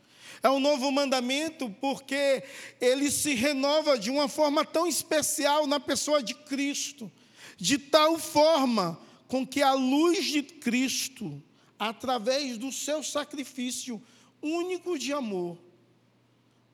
É 0.42 0.51
um 0.51 0.61
novo 0.61 0.92
mandamento 0.92 1.68
porque 1.81 2.44
ele 2.81 3.11
se 3.11 3.35
renova 3.35 3.99
de 3.99 4.11
uma 4.11 4.29
forma 4.29 4.64
tão 4.64 4.87
especial 4.87 5.66
na 5.66 5.81
pessoa 5.81 6.23
de 6.23 6.35
Cristo, 6.35 7.11
de 7.57 7.79
tal 7.79 8.18
forma 8.18 9.01
com 9.27 9.47
que 9.47 9.62
a 9.62 9.73
luz 9.73 10.25
de 10.27 10.42
Cristo 10.42 11.42
através 11.79 12.59
do 12.59 12.73
seu 12.73 13.03
sacrifício 13.03 14.03
único 14.42 14.99
de 14.99 15.12
amor, 15.12 15.57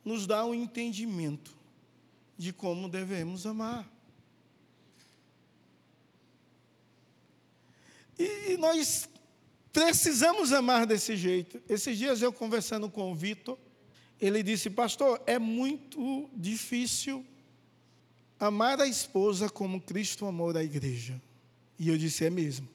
nos 0.04 0.26
dá 0.26 0.44
um 0.44 0.54
entendimento 0.54 1.54
de 2.36 2.52
como 2.52 2.88
devemos 2.88 3.46
amar. 3.46 3.90
E 8.18 8.56
nós 8.56 9.08
precisamos 9.72 10.52
amar 10.52 10.86
desse 10.86 11.16
jeito. 11.16 11.60
Esses 11.68 11.98
dias 11.98 12.22
eu 12.22 12.32
conversando 12.32 12.88
com 12.88 13.10
o 13.10 13.14
Vitor, 13.14 13.58
Ele 14.20 14.42
disse, 14.42 14.70
pastor, 14.70 15.20
é 15.26 15.38
muito 15.38 16.30
difícil 16.34 17.26
amar 18.38 18.80
a 18.80 18.86
esposa 18.86 19.48
como 19.48 19.80
Cristo 19.80 20.26
amou 20.26 20.56
a 20.56 20.62
igreja. 20.62 21.20
E 21.78 21.88
eu 21.88 21.98
disse, 21.98 22.24
é 22.24 22.30
mesmo. 22.30 22.68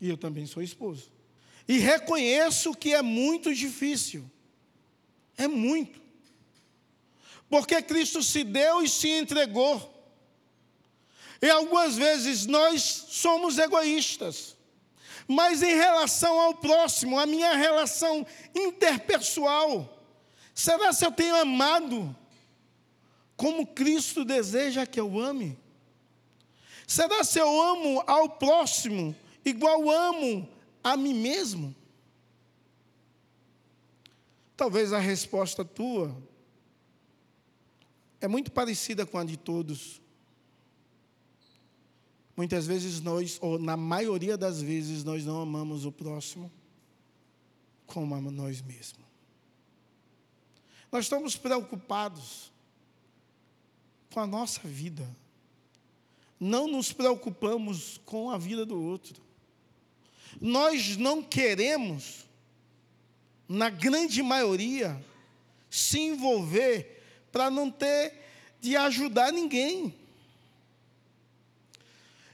E 0.00 0.08
eu 0.08 0.16
também 0.16 0.46
sou 0.46 0.62
esposo. 0.62 1.10
E 1.68 1.78
reconheço 1.78 2.74
que 2.74 2.94
é 2.94 3.02
muito 3.02 3.54
difícil. 3.54 4.24
É 5.36 5.48
muito. 5.48 6.00
Porque 7.48 7.80
Cristo 7.82 8.22
se 8.22 8.44
deu 8.44 8.82
e 8.82 8.88
se 8.88 9.08
entregou. 9.08 9.90
E 11.40 11.50
algumas 11.50 11.96
vezes 11.96 12.46
nós 12.46 12.82
somos 12.82 13.58
egoístas. 13.58 14.53
Mas 15.26 15.62
em 15.62 15.74
relação 15.74 16.38
ao 16.38 16.54
próximo, 16.54 17.18
a 17.18 17.26
minha 17.26 17.54
relação 17.54 18.26
interpessoal, 18.54 20.02
será 20.54 20.92
se 20.92 21.04
eu 21.04 21.12
tenho 21.12 21.34
amado 21.36 22.14
como 23.36 23.66
Cristo 23.66 24.24
deseja 24.24 24.86
que 24.86 25.00
eu 25.00 25.18
ame? 25.18 25.58
Será 26.86 27.24
se 27.24 27.38
eu 27.38 27.60
amo 27.62 28.02
ao 28.06 28.28
próximo 28.28 29.16
igual 29.44 29.90
amo 29.90 30.48
a 30.82 30.96
mim 30.96 31.14
mesmo? 31.14 31.74
Talvez 34.56 34.92
a 34.92 34.98
resposta 34.98 35.64
tua 35.64 36.14
é 38.20 38.28
muito 38.28 38.52
parecida 38.52 39.04
com 39.04 39.18
a 39.18 39.24
de 39.24 39.36
todos. 39.36 40.00
Muitas 42.36 42.66
vezes 42.66 43.00
nós, 43.00 43.38
ou 43.40 43.58
na 43.58 43.76
maioria 43.76 44.36
das 44.36 44.60
vezes, 44.60 45.04
nós 45.04 45.24
não 45.24 45.40
amamos 45.40 45.84
o 45.84 45.92
próximo 45.92 46.50
como 47.86 48.14
amamos 48.14 48.32
nós 48.32 48.60
mesmos. 48.60 49.04
Nós 50.90 51.04
estamos 51.04 51.36
preocupados 51.36 52.52
com 54.12 54.20
a 54.20 54.26
nossa 54.26 54.60
vida. 54.62 55.04
Não 56.38 56.68
nos 56.68 56.92
preocupamos 56.92 58.00
com 58.04 58.30
a 58.30 58.38
vida 58.38 58.64
do 58.64 58.80
outro. 58.80 59.22
Nós 60.40 60.96
não 60.96 61.22
queremos, 61.22 62.24
na 63.48 63.70
grande 63.70 64.22
maioria, 64.22 65.04
se 65.70 65.98
envolver 66.00 67.02
para 67.30 67.50
não 67.50 67.70
ter 67.70 68.12
de 68.60 68.76
ajudar 68.76 69.32
ninguém. 69.32 69.94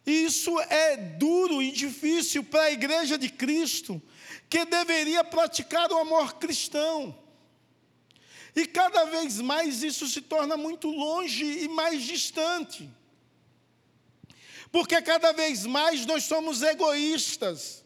Isso 0.06 0.58
é 0.60 0.96
duro 0.96 1.62
e 1.62 1.70
difícil 1.70 2.42
para 2.42 2.62
a 2.64 2.70
igreja 2.72 3.18
de 3.18 3.28
Cristo, 3.28 4.00
que 4.48 4.64
deveria 4.64 5.22
praticar 5.22 5.90
o 5.92 5.98
amor 5.98 6.34
cristão. 6.34 7.16
E 8.54 8.66
cada 8.66 9.04
vez 9.04 9.40
mais 9.40 9.82
isso 9.82 10.08
se 10.08 10.20
torna 10.20 10.56
muito 10.56 10.88
longe 10.88 11.44
e 11.44 11.68
mais 11.68 12.02
distante. 12.02 12.90
Porque 14.72 15.00
cada 15.02 15.32
vez 15.32 15.66
mais 15.66 16.06
nós 16.06 16.24
somos 16.24 16.62
egoístas. 16.62 17.84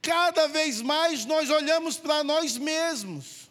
Cada 0.00 0.46
vez 0.48 0.80
mais 0.80 1.24
nós 1.24 1.50
olhamos 1.50 1.96
para 1.96 2.22
nós 2.22 2.56
mesmos. 2.56 3.47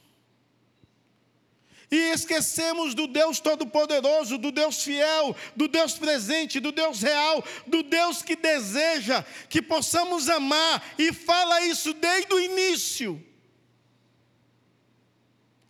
E 1.90 2.12
esquecemos 2.12 2.94
do 2.94 3.08
Deus 3.08 3.40
Todo-Poderoso, 3.40 4.38
do 4.38 4.52
Deus 4.52 4.84
fiel, 4.84 5.34
do 5.56 5.70
Deus 5.70 5.94
presente, 5.94 6.60
do 6.60 6.72
Deus 6.72 7.02
real, 7.02 7.44
do 7.66 7.82
Deus 7.82 8.22
que 8.22 8.36
deseja 8.36 9.24
que 9.50 9.62
possamos 9.62 10.28
amar, 10.28 10.84
e 10.98 11.14
fala 11.14 11.62
isso 11.62 11.94
desde 11.94 12.34
o 12.34 12.40
início, 12.40 13.24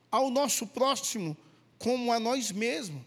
ao 0.09 0.31
nosso 0.31 0.65
próximo, 0.65 1.37
como 1.77 2.11
a 2.11 2.19
nós 2.19 2.51
mesmos. 2.51 3.03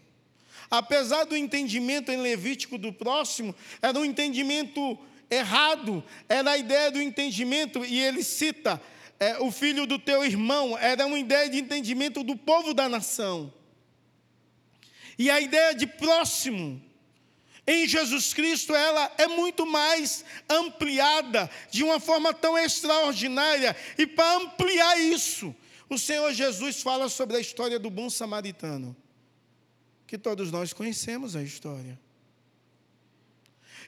Apesar 0.69 1.25
do 1.25 1.35
entendimento 1.35 2.13
em 2.13 2.17
Levítico 2.17 2.77
do 2.77 2.93
próximo, 2.93 3.53
era 3.81 3.99
um 3.99 4.05
entendimento 4.05 4.97
errado, 5.29 6.01
era 6.29 6.51
a 6.51 6.57
ideia 6.57 6.89
do 6.89 7.01
entendimento, 7.01 7.83
e 7.83 7.99
ele 7.99 8.23
cita 8.23 8.81
é, 9.21 9.37
o 9.39 9.51
filho 9.51 9.85
do 9.85 9.99
teu 9.99 10.25
irmão, 10.25 10.75
era 10.75 11.05
uma 11.05 11.19
ideia 11.19 11.47
de 11.47 11.59
entendimento 11.59 12.23
do 12.23 12.35
povo 12.35 12.73
da 12.73 12.89
nação. 12.89 13.53
E 15.15 15.29
a 15.29 15.39
ideia 15.39 15.75
de 15.75 15.85
próximo, 15.85 16.81
em 17.67 17.87
Jesus 17.87 18.33
Cristo, 18.33 18.73
ela 18.73 19.13
é 19.19 19.27
muito 19.27 19.63
mais 19.63 20.25
ampliada, 20.49 21.47
de 21.69 21.83
uma 21.83 21.99
forma 21.99 22.33
tão 22.33 22.57
extraordinária. 22.57 23.75
E 23.95 24.07
para 24.07 24.37
ampliar 24.37 24.99
isso, 24.99 25.55
o 25.87 25.99
Senhor 25.99 26.33
Jesus 26.33 26.81
fala 26.81 27.07
sobre 27.07 27.37
a 27.37 27.39
história 27.39 27.77
do 27.77 27.91
bom 27.91 28.09
samaritano, 28.09 28.97
que 30.07 30.17
todos 30.17 30.51
nós 30.51 30.73
conhecemos 30.73 31.35
a 31.35 31.43
história 31.43 31.99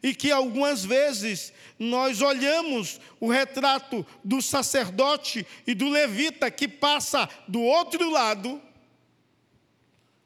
e 0.04 0.14
que 0.14 0.30
algumas 0.30 0.84
vezes 0.84 1.54
nós 1.80 2.22
olhamos 2.22 3.00
o 3.22 3.32
retrato 3.32 4.06
do 4.22 4.42
sacerdote 4.42 5.48
e 5.66 5.74
do 5.74 5.88
levita 5.88 6.52
que 6.52 6.68
passa 6.68 7.30
do 7.48 7.62
outro 7.62 8.10
lado, 8.10 8.62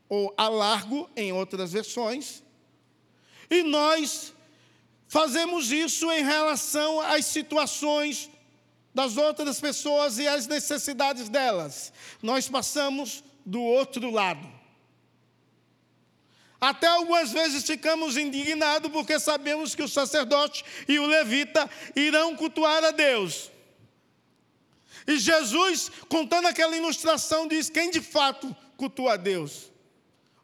ou 0.10 0.34
a 0.36 0.50
largo 0.50 1.08
em 1.16 1.32
outras 1.32 1.74
versões, 1.74 2.42
e 3.52 3.62
nós 3.62 4.34
fazemos 5.08 5.72
isso 5.72 6.12
em 6.12 6.24
relação 6.24 7.00
às 7.00 7.26
situações 7.26 8.32
das 8.96 9.16
outras 9.16 9.60
pessoas 9.60 10.18
e 10.18 10.28
às 10.28 10.48
necessidades 10.48 11.30
delas. 11.30 11.94
Nós 12.22 12.50
passamos 12.50 13.24
do 13.46 13.62
outro 13.62 14.10
lado. 14.10 14.57
Até 16.60 16.88
algumas 16.88 17.32
vezes 17.32 17.64
ficamos 17.64 18.18
indignados 18.18 18.92
porque 18.92 19.20
sabemos 19.20 19.76
que 19.76 19.84
o 19.84 19.88
sacerdote 19.88 20.66
e 20.88 20.98
o 20.98 21.06
levita 21.06 21.70
irão 21.96 22.36
cultuar 22.36 22.84
a 22.84 22.92
Deus. 22.92 23.52
E 25.06 25.18
Jesus, 25.18 25.92
contando 26.10 26.48
aquela 26.48 26.76
ilustração, 26.76 27.48
diz: 27.48 27.70
quem 27.70 27.92
de 27.92 28.02
fato 28.02 28.56
cultua 28.76 29.14
a 29.14 29.18
Deus? 29.18 29.72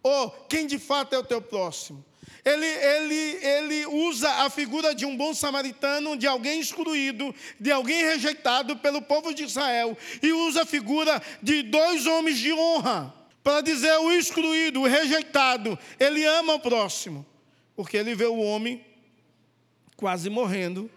Ou 0.04 0.30
quem 0.48 0.68
de 0.68 0.78
fato 0.78 1.14
é 1.14 1.18
o 1.18 1.24
teu 1.24 1.42
próximo? 1.42 2.06
Ele, 2.46 2.66
ele, 2.66 3.46
ele 3.46 3.86
usa 3.86 4.30
a 4.30 4.50
figura 4.50 4.94
de 4.94 5.06
um 5.06 5.16
bom 5.16 5.34
samaritano, 5.34 6.18
de 6.18 6.28
alguém 6.28 6.60
excluído, 6.60 7.34
de 7.60 7.72
alguém 7.72 8.04
rejeitado 8.04 8.78
pelo 8.78 9.02
povo 9.02 9.34
de 9.34 9.44
Israel, 9.44 9.98
e 10.22 10.32
usa 10.32 10.64
a 10.64 10.66
figura 10.66 11.22
de 11.42 11.64
dois 11.64 12.06
homens 12.06 12.38
de 12.38 12.54
honra 12.54 13.23
para 13.44 13.62
dizer 13.62 13.98
o 13.98 14.12
excluído, 14.12 14.82
o 14.82 14.88
rejeitado, 14.88 15.78
ele 16.00 16.24
ama 16.26 16.54
o 16.54 16.60
próximo, 16.60 17.26
porque 17.76 17.98
ele 17.98 18.16
vê 18.16 18.26
o 18.26 18.40
homem 18.40 18.84
quase 19.98 20.30
morrendo 20.30 20.90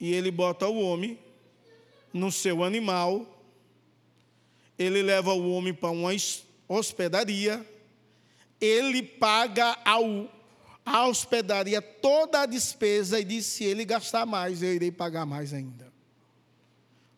e 0.00 0.12
ele 0.12 0.30
bota 0.32 0.66
o 0.66 0.80
homem 0.80 1.18
no 2.12 2.32
seu 2.32 2.64
animal, 2.64 3.40
ele 4.76 5.00
leva 5.00 5.32
o 5.32 5.52
homem 5.52 5.72
para 5.72 5.90
uma 5.90 6.10
hospedaria, 6.68 7.64
ele 8.60 9.02
paga 9.02 9.78
ao, 9.84 10.28
a 10.84 11.06
hospedaria 11.06 11.80
toda 11.80 12.40
a 12.40 12.46
despesa 12.46 13.20
e 13.20 13.24
diz: 13.24 13.46
se 13.46 13.64
ele 13.64 13.84
gastar 13.84 14.26
mais, 14.26 14.62
eu 14.62 14.74
irei 14.74 14.90
pagar 14.90 15.24
mais 15.24 15.54
ainda. 15.54 15.92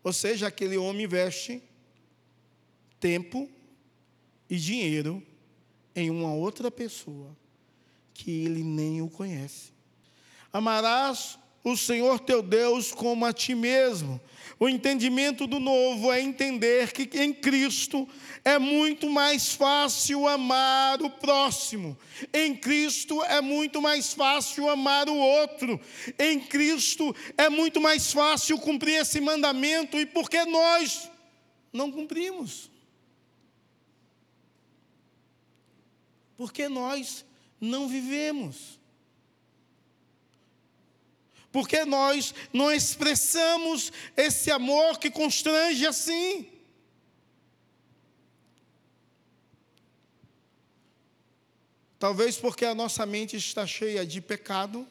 Ou 0.02 0.12
seja, 0.12 0.48
aquele 0.48 0.76
homem 0.76 1.04
investe 1.04 1.62
tempo, 3.00 3.50
e 4.48 4.56
dinheiro 4.56 5.22
em 5.94 6.10
uma 6.10 6.32
outra 6.32 6.70
pessoa 6.70 7.36
que 8.12 8.30
ele 8.44 8.62
nem 8.62 9.02
o 9.02 9.08
conhece. 9.08 9.72
Amarás 10.52 11.38
o 11.64 11.76
Senhor 11.76 12.20
teu 12.20 12.42
Deus 12.42 12.92
como 12.92 13.24
a 13.24 13.32
ti 13.32 13.54
mesmo. 13.54 14.20
O 14.60 14.68
entendimento 14.68 15.46
do 15.46 15.58
novo 15.58 16.12
é 16.12 16.20
entender 16.20 16.92
que 16.92 17.18
em 17.18 17.32
Cristo 17.32 18.06
é 18.44 18.58
muito 18.58 19.08
mais 19.08 19.54
fácil 19.54 20.28
amar 20.28 21.02
o 21.02 21.10
próximo. 21.10 21.96
Em 22.32 22.54
Cristo 22.54 23.22
é 23.24 23.40
muito 23.40 23.80
mais 23.80 24.12
fácil 24.12 24.68
amar 24.68 25.08
o 25.08 25.16
outro. 25.16 25.80
Em 26.18 26.38
Cristo 26.38 27.16
é 27.36 27.48
muito 27.48 27.80
mais 27.80 28.12
fácil 28.12 28.58
cumprir 28.58 29.00
esse 29.00 29.20
mandamento 29.20 29.98
e 29.98 30.04
porque 30.04 30.44
nós 30.44 31.10
não 31.72 31.90
cumprimos. 31.90 32.70
Porque 36.36 36.68
nós 36.68 37.24
não 37.60 37.88
vivemos. 37.88 38.78
Porque 41.52 41.84
nós 41.84 42.34
não 42.52 42.72
expressamos 42.72 43.92
esse 44.16 44.50
amor 44.50 44.98
que 44.98 45.10
constrange 45.10 45.86
assim. 45.86 46.50
Talvez 51.98 52.36
porque 52.36 52.64
a 52.64 52.74
nossa 52.74 53.06
mente 53.06 53.36
está 53.36 53.66
cheia 53.66 54.04
de 54.04 54.20
pecado, 54.20 54.86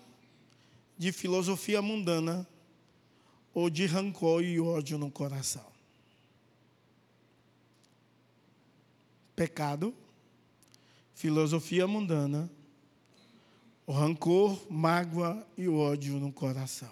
de 0.98 1.12
filosofia 1.12 1.82
mundana 1.82 2.48
ou 3.54 3.70
de 3.70 3.86
rancor 3.86 4.42
e 4.44 4.60
ódio 4.60 4.98
no 4.98 5.12
coração. 5.12 5.74
pecado, 9.36 9.94
filosofia 11.24 11.88
mundana, 11.88 12.52
o 13.88 13.94
rancor, 13.94 14.60
mágoa 14.70 15.48
e 15.58 15.70
o 15.70 15.78
ódio 15.78 16.16
no 16.16 16.34
coração. 16.34 16.92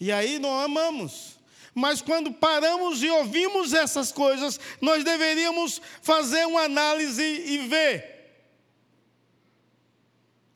E 0.00 0.10
aí 0.10 0.40
não 0.40 0.58
amamos. 0.58 1.38
Mas 1.72 2.02
quando 2.02 2.32
paramos 2.32 3.04
e 3.04 3.08
ouvimos 3.08 3.72
essas 3.72 4.10
coisas, 4.10 4.58
nós 4.80 5.04
deveríamos 5.04 5.80
fazer 6.02 6.44
uma 6.44 6.62
análise 6.62 7.22
e 7.22 7.58
ver. 7.68 8.48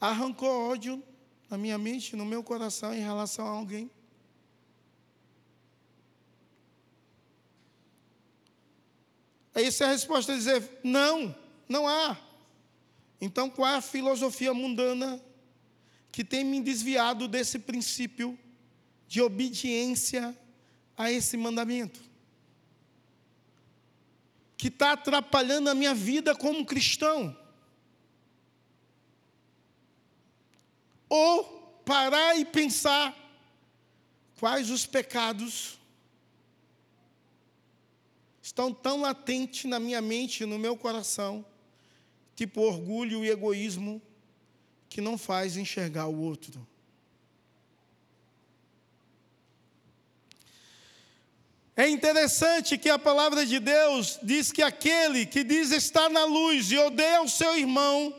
Arrancou 0.00 0.68
ódio 0.72 1.00
na 1.48 1.56
minha 1.56 1.78
mente, 1.78 2.16
no 2.16 2.26
meu 2.26 2.42
coração 2.42 2.92
em 2.92 3.00
relação 3.00 3.46
a 3.46 3.50
alguém? 3.50 3.88
Essa 9.54 9.84
é 9.84 9.86
a 9.86 9.90
resposta 9.90 10.32
é 10.32 10.36
dizer: 10.36 10.80
não, 10.82 11.34
não 11.68 11.86
há. 11.86 12.18
Então, 13.20 13.48
qual 13.48 13.68
é 13.68 13.76
a 13.76 13.80
filosofia 13.80 14.52
mundana 14.52 15.22
que 16.10 16.24
tem 16.24 16.44
me 16.44 16.60
desviado 16.60 17.28
desse 17.28 17.58
princípio 17.58 18.38
de 19.06 19.22
obediência 19.22 20.36
a 20.96 21.10
esse 21.10 21.36
mandamento? 21.36 22.02
Que 24.56 24.68
está 24.68 24.92
atrapalhando 24.92 25.70
a 25.70 25.74
minha 25.74 25.94
vida 25.94 26.34
como 26.34 26.66
cristão? 26.66 27.36
Ou 31.08 31.44
parar 31.84 32.36
e 32.36 32.44
pensar 32.44 33.16
quais 34.38 34.68
os 34.70 34.84
pecados 34.84 35.78
estão 38.44 38.74
tão 38.74 39.00
latentes 39.00 39.64
na 39.64 39.80
minha 39.80 40.02
mente, 40.02 40.44
no 40.44 40.58
meu 40.58 40.76
coração, 40.76 41.42
tipo 42.36 42.60
orgulho 42.60 43.24
e 43.24 43.30
egoísmo, 43.30 44.02
que 44.86 45.00
não 45.00 45.16
faz 45.16 45.56
enxergar 45.56 46.08
o 46.08 46.20
outro. 46.20 46.68
É 51.74 51.88
interessante 51.88 52.76
que 52.76 52.90
a 52.90 52.98
palavra 52.98 53.46
de 53.46 53.58
Deus 53.58 54.18
diz 54.22 54.52
que 54.52 54.62
aquele 54.62 55.24
que 55.24 55.42
diz 55.42 55.70
estar 55.70 56.10
na 56.10 56.26
luz 56.26 56.70
e 56.70 56.76
odeia 56.76 57.22
o 57.22 57.28
seu 57.28 57.56
irmão, 57.56 58.14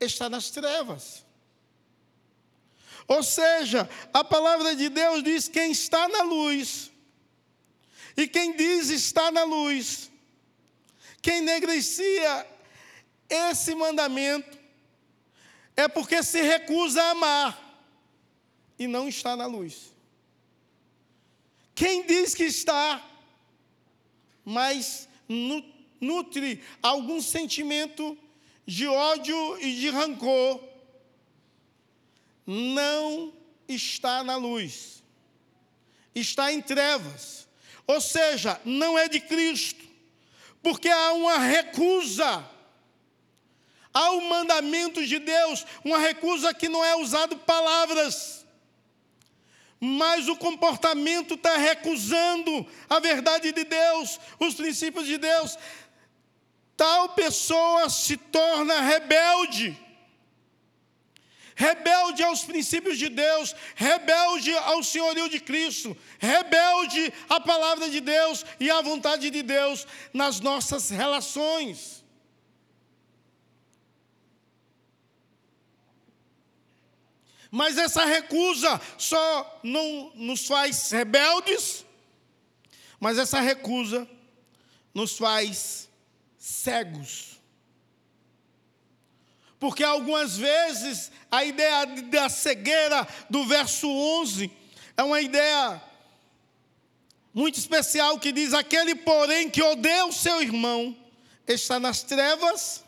está 0.00 0.28
nas 0.28 0.50
trevas. 0.50 1.24
Ou 3.06 3.22
seja, 3.22 3.88
a 4.12 4.24
palavra 4.24 4.74
de 4.74 4.88
Deus 4.88 5.22
diz: 5.22 5.46
quem 5.46 5.70
está 5.70 6.08
na 6.08 6.22
luz, 6.22 6.89
e 8.16 8.26
quem 8.26 8.56
diz 8.56 8.90
está 8.90 9.30
na 9.30 9.44
luz, 9.44 10.10
quem 11.22 11.40
negligencia 11.40 12.46
esse 13.28 13.74
mandamento, 13.74 14.58
é 15.76 15.88
porque 15.88 16.22
se 16.22 16.42
recusa 16.42 17.02
a 17.02 17.10
amar 17.10 17.84
e 18.78 18.86
não 18.86 19.08
está 19.08 19.36
na 19.36 19.46
luz. 19.46 19.94
Quem 21.74 22.06
diz 22.06 22.34
que 22.34 22.44
está, 22.44 23.02
mas 24.44 25.08
nutre 26.00 26.62
algum 26.82 27.20
sentimento 27.20 28.18
de 28.66 28.86
ódio 28.86 29.58
e 29.60 29.76
de 29.76 29.90
rancor, 29.90 30.62
não 32.46 33.32
está 33.68 34.24
na 34.24 34.36
luz, 34.36 35.02
está 36.14 36.52
em 36.52 36.60
trevas, 36.60 37.48
ou 37.90 38.00
seja, 38.00 38.60
não 38.64 38.96
é 38.96 39.08
de 39.08 39.18
Cristo, 39.18 39.84
porque 40.62 40.88
há 40.88 41.12
uma 41.12 41.38
recusa. 41.38 42.48
Ao 43.92 44.20
mandamento 44.20 45.04
de 45.04 45.18
Deus, 45.18 45.66
uma 45.84 45.98
recusa 45.98 46.54
que 46.54 46.68
não 46.68 46.84
é 46.84 46.94
usado 46.94 47.36
palavras, 47.38 48.46
mas 49.80 50.28
o 50.28 50.36
comportamento 50.36 51.34
está 51.34 51.56
recusando 51.56 52.64
a 52.88 53.00
verdade 53.00 53.50
de 53.50 53.64
Deus, 53.64 54.20
os 54.38 54.54
princípios 54.54 55.06
de 55.06 55.18
Deus. 55.18 55.58
Tal 56.76 57.08
pessoa 57.08 57.90
se 57.90 58.16
torna 58.16 58.80
rebelde 58.80 59.76
rebelde 61.60 62.22
aos 62.22 62.42
princípios 62.42 62.98
de 62.98 63.10
Deus, 63.10 63.54
rebelde 63.76 64.50
ao 64.56 64.82
senhorio 64.82 65.28
de 65.28 65.38
Cristo, 65.38 65.94
rebelde 66.18 67.12
à 67.28 67.38
palavra 67.38 67.90
de 67.90 68.00
Deus 68.00 68.46
e 68.58 68.70
à 68.70 68.80
vontade 68.80 69.28
de 69.28 69.42
Deus 69.42 69.86
nas 70.14 70.40
nossas 70.40 70.88
relações. 70.88 72.02
Mas 77.50 77.76
essa 77.76 78.06
recusa 78.06 78.80
só 78.96 79.60
não 79.62 80.12
nos 80.14 80.46
faz 80.46 80.90
rebeldes, 80.90 81.84
mas 82.98 83.18
essa 83.18 83.38
recusa 83.38 84.08
nos 84.94 85.18
faz 85.18 85.90
cegos 86.38 87.29
porque 89.60 89.84
algumas 89.84 90.38
vezes 90.38 91.12
a 91.30 91.44
ideia 91.44 91.84
da 91.84 92.30
cegueira 92.30 93.06
do 93.28 93.44
verso 93.44 93.86
11 93.86 94.50
é 94.96 95.02
uma 95.02 95.20
ideia 95.20 95.80
muito 97.32 97.58
especial 97.58 98.18
que 98.18 98.32
diz: 98.32 98.54
aquele, 98.54 98.94
porém, 98.94 99.50
que 99.50 99.62
odeia 99.62 100.06
o 100.06 100.12
seu 100.12 100.42
irmão, 100.42 100.96
está 101.46 101.78
nas 101.78 102.02
trevas, 102.02 102.82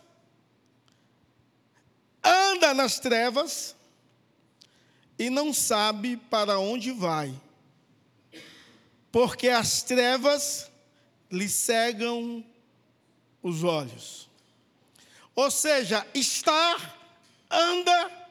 anda 2.24 2.72
nas 2.72 2.98
trevas 2.98 3.76
e 5.18 5.28
não 5.28 5.52
sabe 5.52 6.16
para 6.16 6.58
onde 6.58 6.90
vai, 6.90 7.38
porque 9.12 9.50
as 9.50 9.82
trevas 9.82 10.70
lhe 11.30 11.50
cegam 11.50 12.42
os 13.42 13.62
olhos. 13.62 14.31
Ou 15.34 15.50
seja, 15.50 16.06
estar, 16.14 16.98
anda 17.50 18.28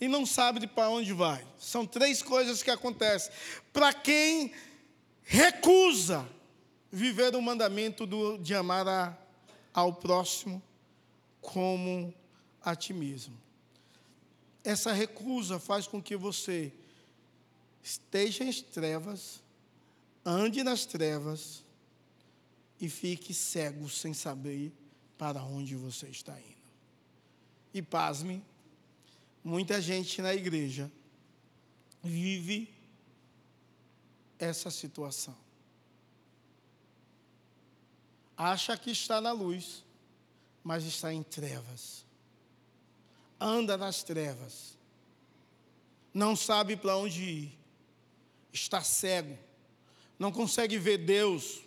e 0.00 0.08
não 0.08 0.24
sabe 0.24 0.60
de 0.60 0.66
para 0.66 0.88
onde 0.88 1.12
vai. 1.12 1.46
São 1.58 1.86
três 1.86 2.22
coisas 2.22 2.62
que 2.62 2.70
acontecem. 2.70 3.30
Para 3.72 3.92
quem 3.92 4.52
recusa 5.22 6.26
viver 6.90 7.36
o 7.36 7.42
mandamento 7.42 8.06
do, 8.06 8.38
de 8.38 8.54
amar 8.54 8.88
a, 8.88 9.16
ao 9.72 9.94
próximo 9.94 10.62
como 11.40 12.12
a 12.62 12.74
ti 12.74 12.92
mesmo. 12.92 13.38
Essa 14.64 14.92
recusa 14.92 15.58
faz 15.58 15.86
com 15.86 16.02
que 16.02 16.16
você 16.16 16.72
esteja 17.82 18.44
em 18.44 18.52
trevas, 18.52 19.42
ande 20.24 20.62
nas 20.62 20.84
trevas 20.84 21.64
e 22.80 22.88
fique 22.88 23.32
cego 23.32 23.88
sem 23.88 24.12
saber 24.12 24.72
para 25.20 25.42
onde 25.44 25.76
você 25.76 26.06
está 26.06 26.32
indo. 26.40 26.56
E 27.74 27.82
pasme, 27.82 28.42
muita 29.44 29.78
gente 29.78 30.22
na 30.22 30.32
igreja 30.32 30.90
vive 32.02 32.72
essa 34.38 34.70
situação. 34.70 35.36
Acha 38.34 38.78
que 38.78 38.90
está 38.90 39.20
na 39.20 39.30
luz, 39.30 39.84
mas 40.64 40.84
está 40.84 41.12
em 41.12 41.22
trevas. 41.22 42.06
Anda 43.38 43.76
nas 43.76 44.02
trevas. 44.02 44.74
Não 46.14 46.34
sabe 46.34 46.78
para 46.78 46.96
onde 46.96 47.22
ir. 47.22 47.58
Está 48.50 48.82
cego. 48.82 49.38
Não 50.18 50.32
consegue 50.32 50.78
ver 50.78 50.96
Deus 50.96 51.60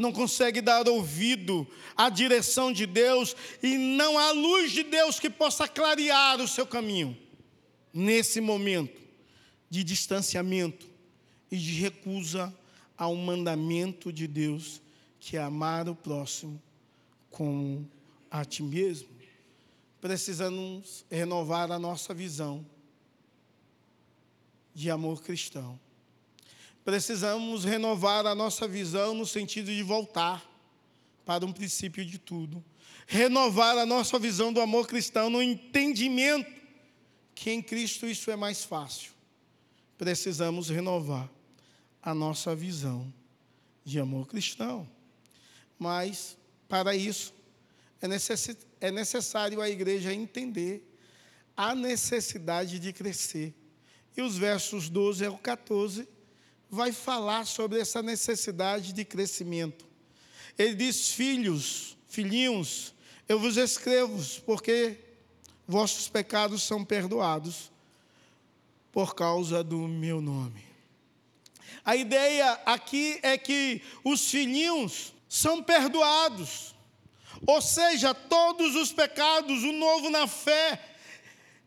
não 0.00 0.12
consegue 0.12 0.62
dar 0.62 0.88
ouvido 0.88 1.66
à 1.94 2.08
direção 2.08 2.72
de 2.72 2.86
Deus 2.86 3.36
e 3.62 3.76
não 3.76 4.18
há 4.18 4.32
luz 4.32 4.72
de 4.72 4.82
Deus 4.82 5.20
que 5.20 5.28
possa 5.28 5.68
clarear 5.68 6.40
o 6.40 6.48
seu 6.48 6.66
caminho 6.66 7.14
nesse 7.92 8.40
momento 8.40 8.98
de 9.68 9.84
distanciamento 9.84 10.88
e 11.50 11.58
de 11.58 11.72
recusa 11.72 12.52
ao 12.96 13.14
mandamento 13.14 14.10
de 14.10 14.26
Deus, 14.26 14.80
que 15.18 15.36
é 15.36 15.42
amar 15.42 15.86
o 15.86 15.94
próximo 15.94 16.60
como 17.30 17.86
a 18.30 18.42
ti 18.42 18.62
mesmo. 18.62 19.08
Precisamos 20.00 21.04
renovar 21.10 21.70
a 21.70 21.78
nossa 21.78 22.14
visão 22.14 22.64
de 24.74 24.90
amor 24.90 25.22
cristão 25.22 25.78
precisamos 26.84 27.64
renovar 27.64 28.26
a 28.26 28.34
nossa 28.34 28.66
visão 28.66 29.14
no 29.14 29.26
sentido 29.26 29.66
de 29.66 29.82
voltar 29.82 30.44
para 31.24 31.44
um 31.44 31.52
princípio 31.52 32.04
de 32.04 32.18
tudo. 32.18 32.64
Renovar 33.06 33.76
a 33.78 33.86
nossa 33.86 34.18
visão 34.18 34.52
do 34.52 34.60
amor 34.60 34.86
cristão 34.86 35.28
no 35.28 35.42
entendimento 35.42 36.50
que 37.34 37.50
em 37.50 37.62
Cristo 37.62 38.06
isso 38.06 38.30
é 38.30 38.36
mais 38.36 38.64
fácil. 38.64 39.12
Precisamos 39.96 40.68
renovar 40.68 41.30
a 42.02 42.14
nossa 42.14 42.54
visão 42.54 43.12
de 43.84 43.98
amor 43.98 44.26
cristão. 44.26 44.88
Mas, 45.78 46.36
para 46.68 46.94
isso, 46.94 47.34
é, 48.00 48.86
é 48.86 48.90
necessário 48.90 49.60
a 49.60 49.68
igreja 49.68 50.12
entender 50.12 50.86
a 51.56 51.74
necessidade 51.74 52.78
de 52.78 52.92
crescer. 52.92 53.54
E 54.16 54.22
os 54.22 54.36
versos 54.36 54.88
12 54.88 55.24
ao 55.24 55.38
14 55.38 56.08
vai 56.70 56.92
falar 56.92 57.46
sobre 57.46 57.80
essa 57.80 58.00
necessidade 58.00 58.92
de 58.92 59.04
crescimento. 59.04 59.84
Ele 60.56 60.74
diz: 60.74 61.12
Filhos, 61.12 61.96
filhinhos, 62.08 62.94
eu 63.28 63.38
vos 63.38 63.56
escrevo, 63.56 64.18
porque 64.46 64.98
vossos 65.66 66.08
pecados 66.08 66.62
são 66.62 66.84
perdoados 66.84 67.70
por 68.92 69.14
causa 69.14 69.64
do 69.64 69.78
meu 69.88 70.20
nome. 70.20 70.64
A 71.84 71.96
ideia 71.96 72.52
aqui 72.66 73.18
é 73.22 73.36
que 73.38 73.82
os 74.04 74.30
filhinhos 74.30 75.14
são 75.28 75.62
perdoados, 75.62 76.74
ou 77.46 77.62
seja, 77.62 78.12
todos 78.12 78.74
os 78.76 78.92
pecados, 78.92 79.62
o 79.62 79.72
novo 79.72 80.10
na 80.10 80.26
fé, 80.26 80.96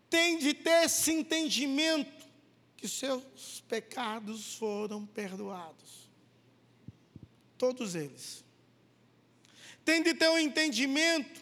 tem 0.10 0.38
de 0.38 0.54
ter 0.54 0.86
esse 0.86 1.12
entendimento 1.12 2.23
que 2.84 2.90
seus 2.90 3.64
pecados 3.70 4.56
foram 4.56 5.06
perdoados. 5.06 6.10
Todos 7.58 7.96
eles. 7.96 8.44
Tem 9.86 10.04
de 10.04 10.14
ter 10.14 10.28
um 10.28 10.38
entendimento 10.38 11.40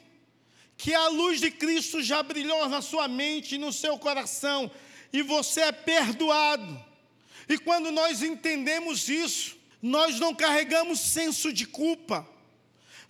que 0.77 0.93
a 0.93 1.07
luz 1.07 1.39
de 1.39 1.49
Cristo 1.49 2.03
já 2.03 2.21
brilhou 2.21 2.69
na 2.69 2.79
sua 2.79 3.07
mente 3.07 3.55
e 3.55 3.57
no 3.57 3.73
seu 3.73 3.97
coração, 3.97 4.69
e 5.11 5.23
você 5.23 5.61
é 5.61 5.71
perdoado. 5.71 6.79
E 7.49 7.57
quando 7.57 7.91
nós 7.91 8.21
entendemos 8.21 9.09
isso, 9.09 9.57
nós 9.81 10.19
não 10.19 10.35
carregamos 10.35 10.99
senso 10.99 11.51
de 11.51 11.65
culpa 11.65 12.29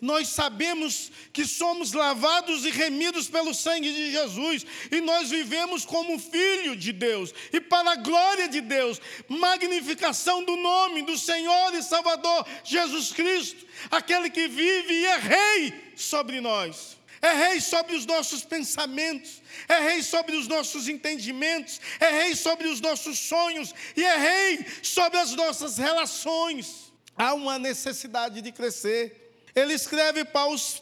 nós 0.02 0.30
sabemos 0.30 1.12
que 1.32 1.46
somos 1.46 1.94
lavados 1.94 2.66
e 2.66 2.72
remidos 2.72 3.30
pelo 3.30 3.54
sangue 3.54 3.94
de 3.94 4.12
Jesus, 4.12 4.66
e 4.92 5.00
nós 5.00 5.30
vivemos 5.30 5.86
como 5.86 6.18
filho 6.18 6.76
de 6.76 6.92
Deus, 6.92 7.32
e 7.54 7.62
para 7.62 7.92
a 7.92 7.96
glória 7.98 8.48
de 8.48 8.62
Deus, 8.62 9.00
magnificação 9.30 10.44
do 10.44 10.58
nome 10.58 11.04
do 11.04 11.16
Senhor 11.16 11.76
e 11.76 11.84
Salvador 11.84 12.48
Jesus 12.64 13.12
Cristo, 13.12 13.64
aquele 13.92 14.32
que 14.32 14.48
vive 14.48 14.92
e 14.92 15.06
é 15.06 15.18
rei 15.18 15.94
sobre 15.96 16.42
nós. 16.42 17.00
É 17.22 17.34
rei 17.34 17.62
sobre 17.62 17.96
os 17.96 18.04
nossos 18.08 18.44
pensamentos, 18.44 19.44
é 19.68 19.80
rei 19.80 20.02
sobre 20.02 20.36
os 20.36 20.48
nossos 20.48 20.90
entendimentos, 20.90 21.80
é 22.00 22.24
rei 22.24 22.36
sobre 22.36 22.68
os 22.68 22.82
nossos 22.82 23.20
sonhos 23.20 23.76
e 23.96 24.04
é 24.04 24.18
rei 24.18 24.66
sobre 24.82 25.20
as 25.20 25.32
nossas 25.34 25.78
relações. 25.78 26.92
Há 27.16 27.36
uma 27.36 27.60
necessidade 27.60 28.42
de 28.42 28.52
crescer. 28.52 29.31
Ele 29.56 29.74
escreve 29.74 30.26
para 30.26 30.50
os 30.50 30.82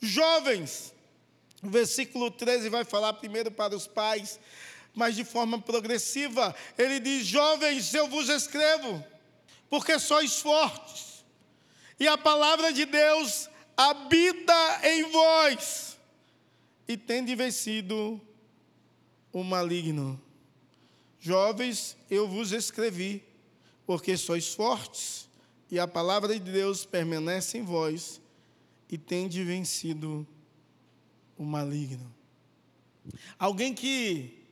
jovens. 0.00 0.92
O 1.62 1.70
versículo 1.70 2.30
13 2.30 2.68
vai 2.68 2.84
falar 2.84 3.12
primeiro 3.14 3.50
para 3.50 3.74
os 3.74 3.86
pais, 3.86 4.38
mas 4.94 5.14
de 5.14 5.24
forma 5.24 5.60
progressiva. 5.60 6.54
Ele 6.76 6.98
diz: 6.98 7.26
Jovens, 7.26 7.94
eu 7.94 8.08
vos 8.08 8.28
escrevo, 8.28 9.04
porque 9.70 9.98
sois 9.98 10.40
fortes, 10.40 11.24
e 11.98 12.08
a 12.08 12.18
palavra 12.18 12.72
de 12.72 12.84
Deus 12.84 13.48
habita 13.76 14.80
em 14.82 15.04
vós, 15.10 15.96
e 16.88 16.96
tende 16.96 17.34
vencido 17.34 18.20
o 19.32 19.42
maligno. 19.42 20.20
Jovens, 21.20 21.96
eu 22.10 22.26
vos 22.26 22.50
escrevi, 22.50 23.24
porque 23.86 24.16
sois 24.16 24.52
fortes, 24.52 25.28
e 25.72 25.80
a 25.80 25.88
palavra 25.88 26.38
de 26.38 26.52
Deus 26.52 26.84
permanece 26.84 27.56
em 27.56 27.62
vós 27.62 28.20
e 28.90 28.98
tende 28.98 29.42
vencido 29.42 30.28
o 31.34 31.44
maligno. 31.44 32.14
Alguém 33.38 33.72
que 33.72 34.44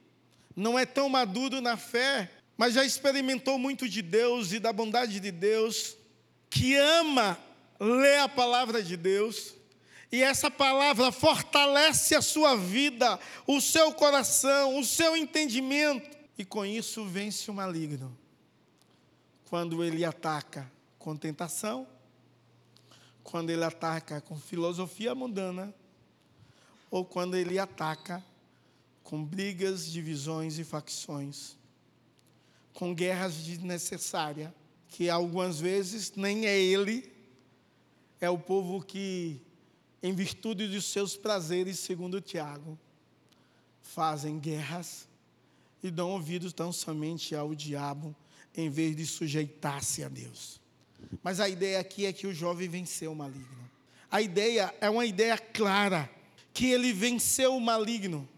não 0.57 0.79
é 0.79 0.87
tão 0.87 1.11
maduro 1.11 1.61
na 1.61 1.77
fé, 1.77 2.31
mas 2.57 2.73
já 2.73 2.87
experimentou 2.87 3.59
muito 3.59 3.87
de 3.87 4.01
Deus 4.01 4.53
e 4.53 4.59
da 4.59 4.73
bondade 4.73 5.21
de 5.21 5.31
Deus, 5.31 5.95
que 6.49 6.75
ama 6.75 7.39
ler 7.79 8.21
a 8.21 8.29
palavra 8.29 8.83
de 8.83 8.97
Deus, 8.97 9.53
e 10.11 10.23
essa 10.23 10.51
palavra 10.51 11.13
fortalece 11.13 12.15
a 12.15 12.23
sua 12.23 12.57
vida, 12.57 13.21
o 13.47 13.61
seu 13.61 13.93
coração, 13.93 14.79
o 14.79 14.85
seu 14.87 15.15
entendimento, 15.15 16.17
e 16.39 16.47
com 16.47 16.65
isso 16.65 17.05
vence 17.05 17.51
o 17.51 17.55
maligno. 17.55 18.19
Quando 19.51 19.85
ele 19.85 20.03
ataca 20.03 20.80
com 21.01 21.17
tentação, 21.17 21.89
quando 23.25 23.51
ele 23.51 23.65
ataca 23.65 24.21
com 24.21 24.39
filosofia 24.39 25.15
mundana, 25.15 25.75
ou 26.91 27.05
quando 27.05 27.37
ele 27.37 27.59
ataca 27.59 28.23
com 29.03 29.25
brigas, 29.25 29.87
divisões 29.87 30.59
e 30.59 30.65
facções, 30.65 31.57
com 32.75 32.95
guerras 32.95 33.35
desnecessárias, 33.35 34.53
que 34.89 35.09
algumas 35.09 35.59
vezes 35.59 36.13
nem 36.15 36.47
é 36.47 36.61
ele, 36.61 37.11
é 38.21 38.29
o 38.29 38.39
povo 38.39 38.85
que, 38.85 39.41
em 40.03 40.13
virtude 40.13 40.69
dos 40.69 40.85
seus 40.85 41.17
prazeres, 41.17 41.79
segundo 41.79 42.21
Tiago, 42.21 42.79
fazem 43.81 44.39
guerras 44.39 45.09
e 45.83 45.91
dão 45.91 46.11
ouvidos 46.11 46.53
tão 46.53 46.73
somente 46.73 47.35
ao 47.35 47.55
diabo, 47.55 48.15
em 48.55 48.69
vez 48.69 48.95
de 48.95 49.07
sujeitar-se 49.07 50.05
a 50.05 50.09
Deus. 50.09 50.60
Mas 51.23 51.41
a 51.41 51.49
ideia 51.49 51.81
aqui 51.81 52.07
é 52.07 52.13
que 52.13 52.27
o 52.27 52.35
jovem 52.35 52.69
venceu 52.69 53.13
o 53.13 53.17
maligno. 53.17 53.71
A 54.11 54.21
ideia 54.21 54.75
é 54.81 54.91
uma 54.91 55.07
ideia 55.07 55.39
clara, 55.39 56.11
que 56.53 56.67
ele 56.67 56.93
venceu 56.93 57.57
o 57.57 57.61
maligno. 57.61 58.29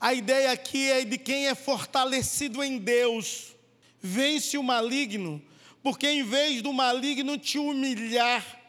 A 0.00 0.14
ideia 0.14 0.50
aqui 0.52 0.90
é 0.90 1.04
de 1.04 1.18
quem 1.18 1.46
é 1.46 1.54
fortalecido 1.54 2.62
em 2.64 2.78
Deus, 2.78 3.54
vence 4.00 4.56
o 4.56 4.62
maligno, 4.62 5.42
porque 5.82 6.08
em 6.08 6.22
vez 6.22 6.62
do 6.62 6.72
maligno 6.72 7.36
te 7.36 7.58
humilhar 7.58 8.60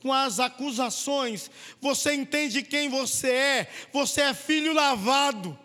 com 0.00 0.12
as 0.12 0.40
acusações, 0.40 1.50
você 1.80 2.14
entende 2.14 2.62
quem 2.62 2.88
você 2.88 3.30
é, 3.30 3.70
você 3.92 4.22
é 4.22 4.34
filho 4.34 4.72
lavado. 4.72 5.56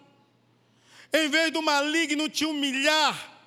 Em 1.12 1.28
vez 1.30 1.52
do 1.52 1.62
maligno 1.62 2.30
te 2.30 2.46
humilhar 2.46 3.40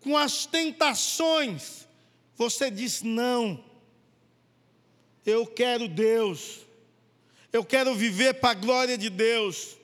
com 0.00 0.16
as 0.16 0.46
tentações, 0.46 1.85
você 2.36 2.70
diz 2.70 3.02
não. 3.02 3.64
Eu 5.24 5.46
quero 5.46 5.88
Deus. 5.88 6.60
Eu 7.52 7.64
quero 7.64 7.94
viver 7.94 8.34
para 8.34 8.50
a 8.50 8.54
glória 8.54 8.98
de 8.98 9.08
Deus. 9.08 9.76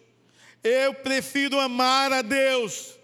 Eu 0.63 0.95
prefiro 0.95 1.59
amar 1.59 2.13
a 2.13 2.23
Deus. 2.23 2.99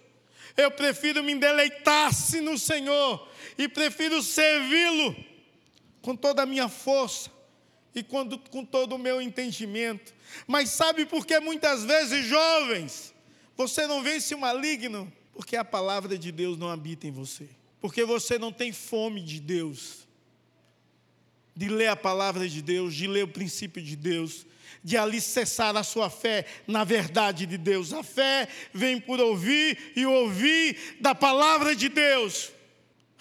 Eu 0.57 0.71
prefiro 0.71 1.25
me 1.25 1.35
deleitar-se 1.35 2.41
no 2.41 2.59
Senhor. 2.59 3.27
E 3.57 3.67
prefiro 3.69 4.23
servi-lo 4.23 5.17
com 6.03 6.15
toda 6.15 6.43
a 6.43 6.47
minha 6.47 6.69
força 6.69 7.31
e 7.95 8.03
com, 8.03 8.29
com 8.29 8.65
todo 8.65 8.95
o 8.95 8.99
meu 8.99 9.21
entendimento. 9.21 10.15
Mas 10.47 10.71
sabe 10.71 11.07
por 11.07 11.27
que 11.27 11.41
muitas 11.41 11.85
vezes, 11.85 12.27
jovens, 12.27 13.15
você 13.57 13.87
não 13.87 14.03
vence 14.03 14.35
o 14.35 14.39
maligno? 14.39 15.11
Porque 15.33 15.57
a 15.57 15.65
palavra 15.65 16.19
de 16.19 16.31
Deus 16.31 16.59
não 16.59 16.69
habita 16.69 17.07
em 17.07 17.11
você 17.11 17.58
porque 17.81 18.05
você 18.05 18.39
não 18.39 18.53
tem 18.53 18.73
fome 18.73 19.23
de 19.23 19.41
Deus, 19.41 20.07
de 21.55 21.69
ler 21.69 21.89
a 21.89 21.97
palavra 21.97 22.49
de 22.49 22.63
Deus, 22.63 22.95
de 22.95 23.07
ler 23.07 23.25
o 23.25 23.29
princípio 23.29 23.83
de 23.83 23.97
Deus, 23.97 24.47
de 24.83 24.97
alicerçar 24.97 25.77
a 25.77 25.83
sua 25.83 26.09
fé 26.09 26.47
na 26.67 26.85
verdade 26.85 27.47
de 27.47 27.59
Deus. 27.59 27.93
A 27.93 28.03
fé 28.03 28.49
vem 28.73 29.01
por 29.01 29.21
ouvir 29.21 29.93
e 29.97 30.07
ouvir 30.07 30.97
da 31.01 31.15
palavra 31.15 31.75
de 31.75 31.89
Deus. 31.89 32.53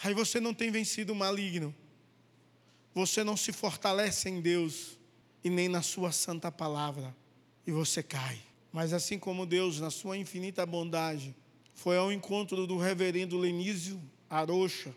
Aí 0.04 0.14
você 0.14 0.40
não 0.40 0.54
tem 0.54 0.70
vencido 0.70 1.14
o 1.14 1.16
maligno, 1.16 1.74
você 2.94 3.24
não 3.24 3.36
se 3.36 3.52
fortalece 3.52 4.30
em 4.30 4.40
Deus 4.40 4.98
e 5.44 5.50
nem 5.50 5.68
na 5.68 5.82
Sua 5.82 6.12
santa 6.12 6.52
palavra, 6.52 7.16
e 7.66 7.72
você 7.72 8.04
cai. 8.04 8.40
Mas 8.72 8.94
assim 8.94 9.18
como 9.18 9.46
Deus, 9.46 9.80
na 9.80 9.90
Sua 9.90 10.18
infinita 10.18 10.66
bondade, 10.66 11.36
foi 11.74 11.98
ao 11.98 12.12
encontro 12.12 12.68
do 12.68 12.78
reverendo 12.78 13.38
Lenísio 13.38 14.00
Arocha. 14.30 14.94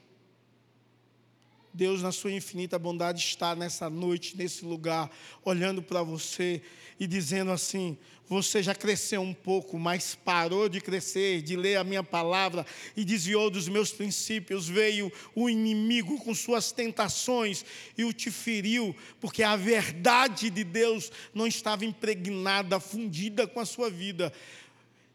Deus, 1.72 2.02
na 2.02 2.10
sua 2.10 2.32
infinita 2.32 2.78
bondade, 2.78 3.20
está 3.20 3.54
nessa 3.54 3.88
noite, 3.88 4.36
nesse 4.36 4.64
lugar, 4.64 5.08
olhando 5.44 5.80
para 5.80 6.02
você 6.02 6.60
e 6.98 7.06
dizendo 7.06 7.52
assim: 7.52 7.96
Você 8.28 8.60
já 8.60 8.74
cresceu 8.74 9.20
um 9.20 9.32
pouco, 9.32 9.78
mas 9.78 10.16
parou 10.16 10.68
de 10.68 10.80
crescer, 10.80 11.42
de 11.42 11.54
ler 11.54 11.76
a 11.76 11.84
minha 11.84 12.02
palavra 12.02 12.66
e 12.96 13.04
desviou 13.04 13.48
dos 13.50 13.68
meus 13.68 13.92
princípios. 13.92 14.68
Veio 14.68 15.12
o 15.32 15.48
inimigo 15.48 16.18
com 16.18 16.34
suas 16.34 16.72
tentações 16.72 17.64
e 17.96 18.04
o 18.04 18.12
te 18.12 18.32
feriu, 18.32 18.94
porque 19.20 19.44
a 19.44 19.54
verdade 19.54 20.50
de 20.50 20.64
Deus 20.64 21.12
não 21.32 21.46
estava 21.46 21.84
impregnada, 21.84 22.80
fundida 22.80 23.46
com 23.46 23.60
a 23.60 23.64
sua 23.64 23.88
vida. 23.88 24.32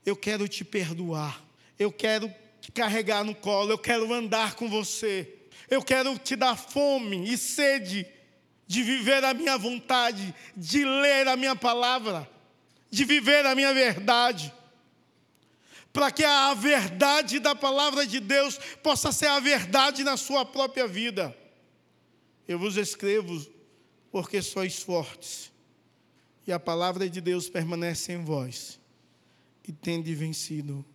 Eu 0.05 0.15
quero 0.15 0.47
te 0.47 0.63
perdoar, 0.63 1.43
eu 1.77 1.91
quero 1.91 2.33
carregar 2.71 3.23
no 3.23 3.35
colo, 3.35 3.71
eu 3.71 3.77
quero 3.77 4.11
andar 4.13 4.55
com 4.55 4.69
você, 4.69 5.33
eu 5.69 5.81
quero 5.81 6.17
te 6.17 6.35
dar 6.35 6.55
fome 6.55 7.31
e 7.31 7.37
sede 7.37 8.07
de 8.67 8.81
viver 8.81 9.23
a 9.23 9.33
minha 9.33 9.57
vontade, 9.57 10.33
de 10.55 10.83
ler 10.83 11.27
a 11.27 11.35
minha 11.35 11.55
palavra, 11.55 12.29
de 12.89 13.03
viver 13.03 13.45
a 13.45 13.55
minha 13.55 13.73
verdade. 13.73 14.53
Para 15.93 16.11
que 16.11 16.23
a 16.23 16.53
verdade 16.53 17.39
da 17.39 17.55
palavra 17.55 18.05
de 18.05 18.19
Deus 18.19 18.59
possa 18.83 19.11
ser 19.11 19.27
a 19.27 19.39
verdade 19.39 20.03
na 20.03 20.17
sua 20.17 20.43
própria 20.43 20.87
vida. 20.87 21.35
Eu 22.47 22.59
vos 22.59 22.75
escrevo 22.75 23.45
porque 24.11 24.41
sois 24.41 24.81
fortes, 24.81 25.51
e 26.47 26.51
a 26.51 26.59
palavra 26.59 27.09
de 27.09 27.19
Deus 27.19 27.49
permanece 27.49 28.13
em 28.13 28.23
vós, 28.23 28.79
e 29.67 29.71
tende 29.71 30.13
vencido 30.15 30.85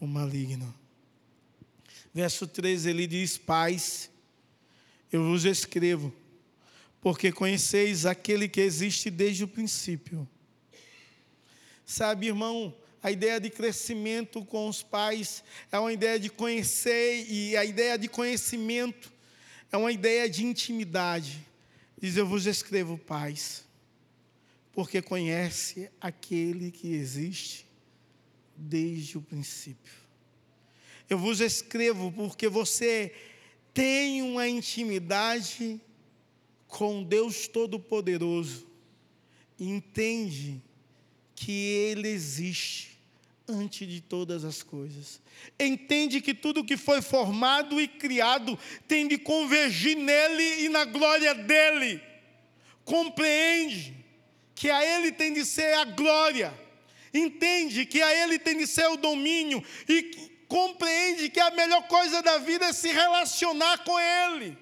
o 0.00 0.06
maligno. 0.06 0.74
Verso 2.12 2.46
13 2.46 2.88
ele 2.90 3.06
diz: 3.06 3.36
Pais, 3.36 4.10
eu 5.12 5.22
vos 5.24 5.44
escrevo, 5.44 6.12
porque 7.00 7.30
conheceis 7.30 8.06
aquele 8.06 8.48
que 8.48 8.60
existe 8.60 9.10
desde 9.10 9.44
o 9.44 9.48
princípio. 9.48 10.28
Sabe, 11.84 12.28
irmão, 12.28 12.74
a 13.02 13.10
ideia 13.10 13.40
de 13.40 13.50
crescimento 13.50 14.44
com 14.44 14.68
os 14.68 14.82
pais 14.82 15.44
é 15.70 15.78
uma 15.78 15.92
ideia 15.92 16.18
de 16.18 16.30
conhecer, 16.30 17.26
e 17.28 17.56
a 17.56 17.64
ideia 17.64 17.98
de 17.98 18.08
conhecimento 18.08 19.12
é 19.70 19.76
uma 19.76 19.92
ideia 19.92 20.28
de 20.28 20.44
intimidade. 20.44 21.46
Diz: 22.00 22.16
Eu 22.16 22.26
vos 22.26 22.46
escrevo, 22.46 22.96
pais, 22.98 23.64
porque 24.72 25.00
conhece 25.02 25.90
aquele 26.00 26.70
que 26.70 26.92
existe 26.92 27.69
desde 28.60 29.18
o 29.18 29.22
princípio. 29.22 29.94
Eu 31.08 31.18
vos 31.18 31.40
escrevo 31.40 32.12
porque 32.12 32.48
você 32.48 33.12
tem 33.74 34.22
uma 34.22 34.48
intimidade 34.48 35.80
com 36.68 37.02
Deus 37.02 37.48
Todo-Poderoso 37.48 38.70
entende 39.60 40.62
que 41.34 41.52
Ele 41.52 42.08
existe 42.08 42.98
antes 43.46 43.86
de 43.86 44.00
todas 44.00 44.44
as 44.44 44.62
coisas. 44.62 45.20
Entende 45.58 46.20
que 46.20 46.32
tudo 46.32 46.64
que 46.64 46.76
foi 46.76 47.02
formado 47.02 47.80
e 47.80 47.86
criado 47.86 48.58
tem 48.86 49.06
de 49.06 49.18
convergir 49.18 49.96
nele 49.96 50.64
e 50.64 50.68
na 50.68 50.84
glória 50.84 51.34
dele. 51.34 52.00
Compreende 52.84 53.94
que 54.54 54.70
a 54.70 54.84
Ele 54.84 55.12
tem 55.12 55.32
de 55.32 55.44
ser 55.44 55.74
a 55.74 55.84
glória. 55.84 56.54
Entende 57.12 57.86
que 57.86 58.00
a 58.00 58.14
Ele 58.14 58.38
tem 58.38 58.56
de 58.56 58.66
ser 58.66 58.86
o 58.88 58.96
domínio 58.96 59.62
e 59.88 60.30
compreende 60.48 61.28
que 61.28 61.40
a 61.40 61.50
melhor 61.50 61.86
coisa 61.88 62.22
da 62.22 62.38
vida 62.38 62.66
é 62.66 62.72
se 62.72 62.90
relacionar 62.90 63.78
com 63.84 63.98
Ele. 63.98 64.58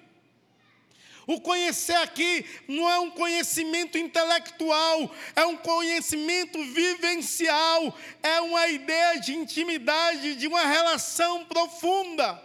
O 1.29 1.39
conhecer 1.39 1.95
aqui 1.97 2.43
não 2.67 2.89
é 2.89 2.99
um 2.99 3.11
conhecimento 3.11 3.99
intelectual, 3.99 5.13
é 5.35 5.45
um 5.45 5.57
conhecimento 5.57 6.57
vivencial, 6.73 7.95
é 8.23 8.41
uma 8.41 8.67
ideia 8.67 9.19
de 9.19 9.35
intimidade, 9.35 10.33
de 10.33 10.47
uma 10.47 10.65
relação 10.65 11.45
profunda. 11.45 12.43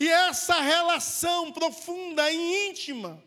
E 0.00 0.08
essa 0.08 0.60
relação 0.60 1.52
profunda 1.52 2.28
e 2.28 2.70
íntima, 2.70 3.22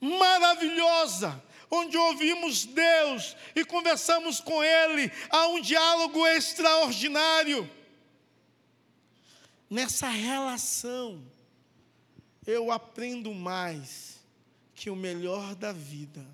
maravilhosa, 0.00 1.42
onde 1.74 1.96
ouvimos 1.96 2.64
Deus 2.64 3.36
e 3.54 3.64
conversamos 3.64 4.40
com 4.40 4.62
Ele, 4.62 5.10
há 5.30 5.48
um 5.48 5.60
diálogo 5.60 6.26
extraordinário 6.26 7.68
nessa 9.74 10.08
relação, 10.08 11.20
eu 12.46 12.70
aprendo 12.70 13.34
mais 13.34 14.20
que 14.72 14.88
o 14.88 14.94
melhor 14.94 15.56
da 15.56 15.72
vida 15.72 16.24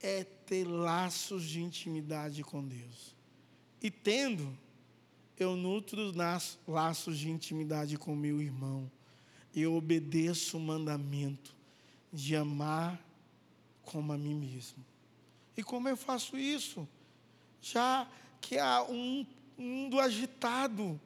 é 0.00 0.24
ter 0.24 0.64
laços 0.64 1.44
de 1.44 1.62
intimidade 1.62 2.42
com 2.42 2.62
Deus. 2.62 3.16
E 3.80 3.90
tendo, 3.90 4.56
eu 5.38 5.56
nutro 5.56 6.12
laços 6.66 7.18
de 7.18 7.30
intimidade 7.30 7.96
com 7.96 8.14
meu 8.14 8.42
irmão. 8.42 8.90
Eu 9.54 9.74
obedeço 9.74 10.58
o 10.58 10.60
mandamento 10.60 11.56
de 12.12 12.36
amar 12.36 13.02
como 13.84 14.12
a 14.12 14.18
mim 14.18 14.34
mesmo. 14.34 14.84
E 15.56 15.62
como 15.62 15.88
eu 15.88 15.96
faço 15.96 16.36
isso? 16.36 16.86
Já 17.60 18.06
que 18.40 18.58
há 18.58 18.82
um 18.82 19.26
mundo 19.56 20.00
agitado, 20.00 21.00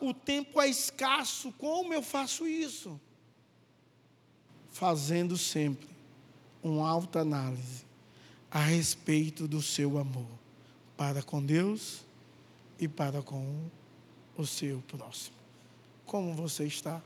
o 0.00 0.14
tempo 0.14 0.60
é 0.60 0.68
escasso, 0.68 1.52
como 1.52 1.92
eu 1.92 2.02
faço 2.02 2.46
isso? 2.46 3.00
Fazendo 4.70 5.36
sempre 5.36 5.88
uma 6.62 6.88
alta 6.88 7.20
análise 7.20 7.84
a 8.50 8.60
respeito 8.60 9.48
do 9.48 9.60
seu 9.60 9.98
amor 9.98 10.28
para 10.96 11.22
com 11.22 11.44
Deus 11.44 12.04
e 12.78 12.86
para 12.86 13.22
com 13.22 13.68
o 14.36 14.46
seu 14.46 14.82
próximo. 14.88 15.36
Como 16.04 16.34
você 16.34 16.64
está? 16.64 17.02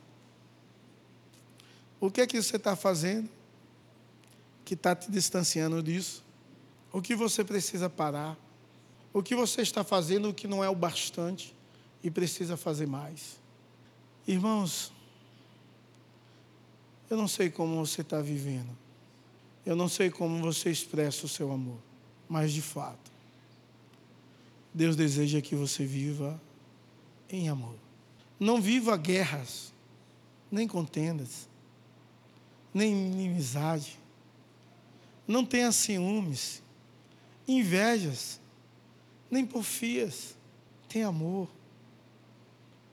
O 2.00 2.11
que 2.11 2.20
é 2.20 2.26
que 2.26 2.40
você 2.40 2.56
está 2.56 2.76
fazendo 2.76 3.39
que 4.71 4.75
está 4.75 4.95
te 4.95 5.11
distanciando 5.11 5.83
disso? 5.83 6.25
O 6.93 7.03
que 7.03 7.16
você 7.16 7.43
precisa 7.43 7.91
parar? 7.91 8.39
O 9.12 9.21
que 9.21 9.35
você 9.35 9.62
está 9.62 9.83
fazendo 9.83 10.33
que 10.33 10.47
não 10.47 10.62
é 10.62 10.68
o 10.68 10.77
bastante? 10.77 11.55
e 12.03 12.11
precisa 12.11 12.57
fazer 12.57 12.87
mais. 12.87 13.39
Irmãos, 14.27 14.93
eu 17.09 17.16
não 17.16 17.29
sei 17.29 17.51
como 17.51 17.85
você 17.85 18.03
está 18.03 18.21
vivendo, 18.21 18.71
eu 19.66 19.77
não 19.77 19.89
sei 19.89 20.11
como 20.11 20.41
você 20.41 20.71
expressa 20.71 21.27
o 21.27 21.29
seu 21.29 21.51
amor, 21.53 21.79
mas 22.29 22.53
de 22.53 22.62
fato, 22.62 23.11
Deus 24.73 24.95
deseja 24.97 25.41
que 25.41 25.55
você 25.55 25.85
viva 25.85 26.41
em 27.29 27.49
amor. 27.49 27.75
Não 28.39 28.61
viva 28.61 28.97
guerras, 28.97 29.73
nem 30.51 30.66
contendas, 30.66 31.49
nem 32.73 32.93
inimizade. 32.93 33.99
Não 35.31 35.45
tenha 35.45 35.72
ciúmes, 35.72 36.62
invejas, 37.47 38.41
nem 39.31 39.47
porfias. 39.47 40.37
Tenha 40.89 41.09
amor 41.09 41.49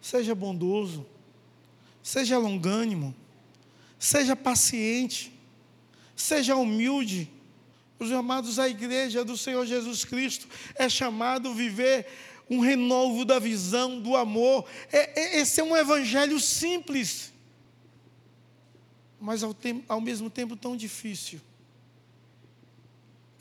seja 0.08 0.34
bondoso, 0.34 1.06
seja 2.02 2.38
longânimo, 2.38 3.14
seja 4.00 4.38
paciente, 4.38 5.34
seja 6.16 6.56
humilde. 6.56 7.30
Os 8.00 8.12
amados, 8.12 8.58
a 8.58 8.70
igreja 8.70 9.26
do 9.26 9.36
Senhor 9.36 9.66
Jesus 9.66 10.06
Cristo 10.06 10.48
é 10.76 10.88
chamado 10.88 11.54
viver 11.54 12.08
um 12.50 12.62
renovo 12.62 13.26
da 13.26 13.38
visão, 13.38 14.00
do 14.00 14.16
amor. 14.16 14.66
É, 14.92 15.20
é, 15.20 15.42
esse 15.42 15.60
é 15.60 15.64
um 15.64 15.76
evangelho 15.76 16.40
simples, 16.40 17.34
mas 19.20 19.44
ao, 19.44 19.54
ao 19.90 20.00
mesmo 20.00 20.30
tempo 20.30 20.56
tão 20.56 20.78
difícil, 20.78 21.42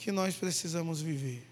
que 0.06 0.12
nós 0.12 0.36
precisamos 0.36 1.00
viver. 1.02 1.44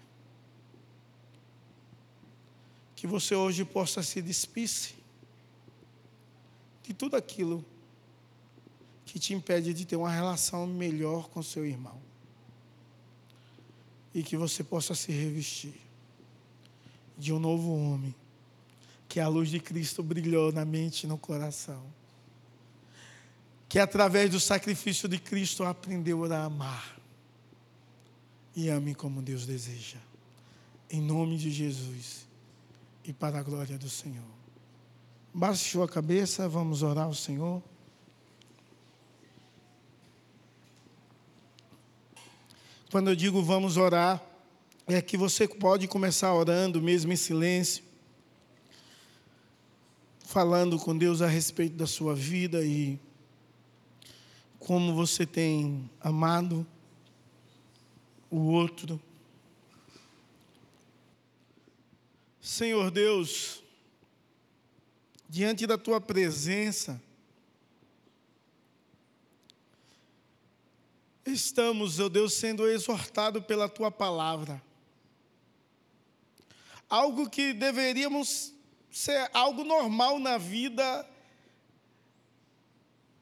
Que 2.95 3.05
você 3.05 3.35
hoje 3.35 3.65
possa 3.65 4.01
se 4.01 4.21
despisse 4.21 4.95
de 6.81 6.93
tudo 6.93 7.17
aquilo 7.17 7.65
que 9.05 9.19
te 9.19 9.33
impede 9.33 9.73
de 9.73 9.83
ter 9.83 9.97
uma 9.97 10.09
relação 10.09 10.65
melhor 10.65 11.27
com 11.27 11.43
seu 11.43 11.65
irmão. 11.65 12.01
E 14.13 14.23
que 14.23 14.37
você 14.37 14.63
possa 14.63 14.95
se 14.95 15.11
revestir 15.11 15.73
de 17.17 17.33
um 17.33 17.39
novo 17.39 17.75
homem, 17.75 18.15
que 19.09 19.19
a 19.19 19.27
luz 19.27 19.49
de 19.49 19.59
Cristo 19.59 20.01
brilhou 20.01 20.53
na 20.53 20.63
mente 20.63 21.03
e 21.03 21.07
no 21.07 21.17
coração. 21.17 21.83
Que 23.67 23.79
através 23.79 24.29
do 24.29 24.39
sacrifício 24.39 25.09
de 25.09 25.19
Cristo 25.19 25.65
aprendeu 25.65 26.23
a 26.31 26.45
amar. 26.45 26.95
E 28.55 28.69
ame 28.69 28.95
como 28.95 29.21
Deus 29.21 29.45
deseja. 29.45 29.97
Em 30.89 31.01
nome 31.01 31.37
de 31.37 31.51
Jesus 31.51 32.25
e 33.03 33.11
para 33.11 33.39
a 33.39 33.43
glória 33.43 33.77
do 33.77 33.89
Senhor. 33.89 34.23
Baixe 35.33 35.81
a 35.81 35.87
cabeça, 35.87 36.47
vamos 36.47 36.81
orar 36.81 37.05
ao 37.05 37.13
Senhor. 37.13 37.61
Quando 42.89 43.09
eu 43.09 43.15
digo 43.15 43.43
vamos 43.43 43.75
orar, 43.75 44.23
é 44.87 45.01
que 45.01 45.17
você 45.17 45.47
pode 45.47 45.87
começar 45.87 46.33
orando 46.33 46.81
mesmo 46.81 47.11
em 47.11 47.15
silêncio, 47.15 47.83
falando 50.19 50.79
com 50.79 50.97
Deus 50.97 51.21
a 51.21 51.27
respeito 51.27 51.75
da 51.75 51.87
sua 51.87 52.15
vida 52.15 52.63
e 52.63 52.99
como 54.59 54.93
você 54.95 55.25
tem 55.25 55.89
amado 55.99 56.65
o 58.29 58.37
outro. 58.51 59.01
Senhor 62.41 62.91
Deus, 62.91 63.63
diante 65.27 65.65
da 65.65 65.77
tua 65.77 65.99
presença, 65.99 67.01
estamos, 71.25 71.99
ó 71.99 72.07
Deus, 72.07 72.33
sendo 72.33 72.67
exortados 72.67 73.43
pela 73.45 73.67
tua 73.67 73.89
palavra. 73.89 74.61
Algo 76.87 77.29
que 77.29 77.51
deveríamos 77.51 78.53
ser 78.91 79.29
algo 79.33 79.63
normal 79.63 80.19
na 80.19 80.37
vida 80.37 81.09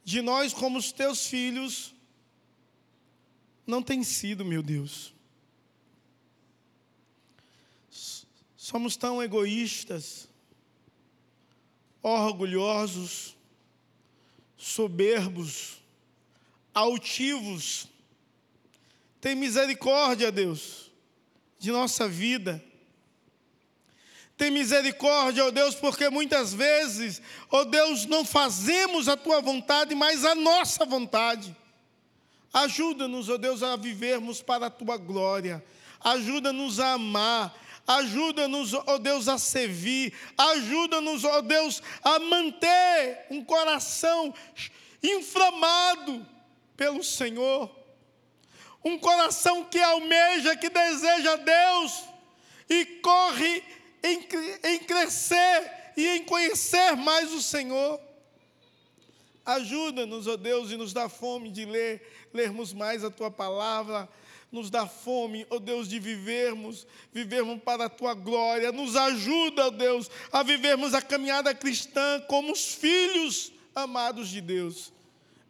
de 0.03 0.21
nós, 0.21 0.53
como 0.53 0.77
os 0.77 0.91
teus 0.91 1.25
filhos, 1.25 1.95
não 3.66 3.82
tem 3.82 4.03
sido, 4.03 4.43
meu 4.43 4.61
Deus. 4.61 5.14
Somos 8.55 8.95
tão 8.95 9.22
egoístas, 9.22 10.28
orgulhosos, 12.01 13.36
soberbos, 14.57 15.82
altivos. 16.74 17.88
Tem 19.20 19.36
misericórdia, 19.36 20.32
Deus, 20.32 20.91
de 21.59 21.72
nossa 21.72 22.07
vida. 22.07 22.64
Tem 24.36 24.49
misericórdia, 24.49 25.45
ó 25.45 25.47
oh 25.47 25.51
Deus, 25.51 25.76
porque 25.76 26.09
muitas 26.09 26.53
vezes, 26.53 27.22
ó 27.51 27.61
oh 27.61 27.66
Deus, 27.66 28.05
não 28.05 28.26
fazemos 28.26 29.07
a 29.07 29.16
tua 29.16 29.41
vontade, 29.41 29.93
mas 29.93 30.26
a 30.26 30.34
nossa 30.34 30.86
vontade. 30.86 31.55
Ajuda-nos, 32.53 33.29
ó 33.29 33.33
oh 33.33 33.37
Deus, 33.37 33.63
a 33.63 33.75
vivermos 33.75 34.41
para 34.41 34.67
a 34.67 34.69
tua 34.69 34.95
glória. 34.95 35.63
Ajuda-nos 35.99 36.79
a 36.79 36.93
amar. 36.93 37.53
Ajuda-nos, 37.85 38.73
ó 38.73 38.97
Deus, 38.99 39.27
a 39.27 39.37
servir. 39.39 40.13
Ajuda-nos, 40.37 41.23
ó 41.23 41.41
Deus, 41.41 41.81
a 42.03 42.19
manter 42.19 43.25
um 43.31 43.43
coração 43.43 44.33
inflamado 45.01 46.25
pelo 46.77 47.03
Senhor. 47.03 47.69
Um 48.85 48.99
coração 48.99 49.65
que 49.65 49.79
almeja, 49.79 50.55
que 50.55 50.69
deseja 50.69 51.35
Deus 51.37 52.03
e 52.69 52.85
corre 52.85 53.63
em, 54.03 54.27
em 54.63 54.79
crescer 54.79 55.93
e 55.97 56.07
em 56.07 56.23
conhecer 56.23 56.95
mais 56.95 57.31
o 57.31 57.41
Senhor. 57.41 57.99
Ajuda-nos, 59.45 60.27
ó 60.27 60.37
Deus, 60.37 60.71
e 60.71 60.77
nos 60.77 60.93
dá 60.93 61.09
fome 61.09 61.51
de 61.51 61.65
ler, 61.65 62.22
lermos 62.34 62.73
mais 62.73 63.03
a 63.03 63.11
tua 63.11 63.29
palavra, 63.29 64.09
nos 64.51 64.69
dá 64.69 64.86
fome, 64.86 65.47
ó 65.49 65.57
Deus, 65.57 65.88
de 65.88 65.99
vivermos, 65.99 66.86
vivermos 67.11 67.61
para 67.63 67.86
a 67.86 67.89
tua 67.89 68.13
glória. 68.13 68.71
Nos 68.71 68.95
ajuda, 68.95 69.67
ó 69.67 69.69
Deus, 69.71 70.11
a 70.31 70.43
vivermos 70.43 70.93
a 70.93 71.01
caminhada 71.01 71.55
cristã 71.55 72.21
como 72.27 72.51
os 72.51 72.75
filhos 72.75 73.51
amados 73.73 74.29
de 74.29 74.41
Deus. 74.41 74.93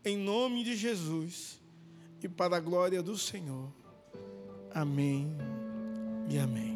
Em 0.05 0.17
nome 0.17 0.63
de 0.63 0.75
Jesus 0.75 1.59
e 2.23 2.29
para 2.29 2.57
a 2.57 2.59
glória 2.59 3.03
do 3.03 3.17
Senhor. 3.17 3.69
Amém 4.73 5.27
e 6.29 6.38
amém. 6.38 6.72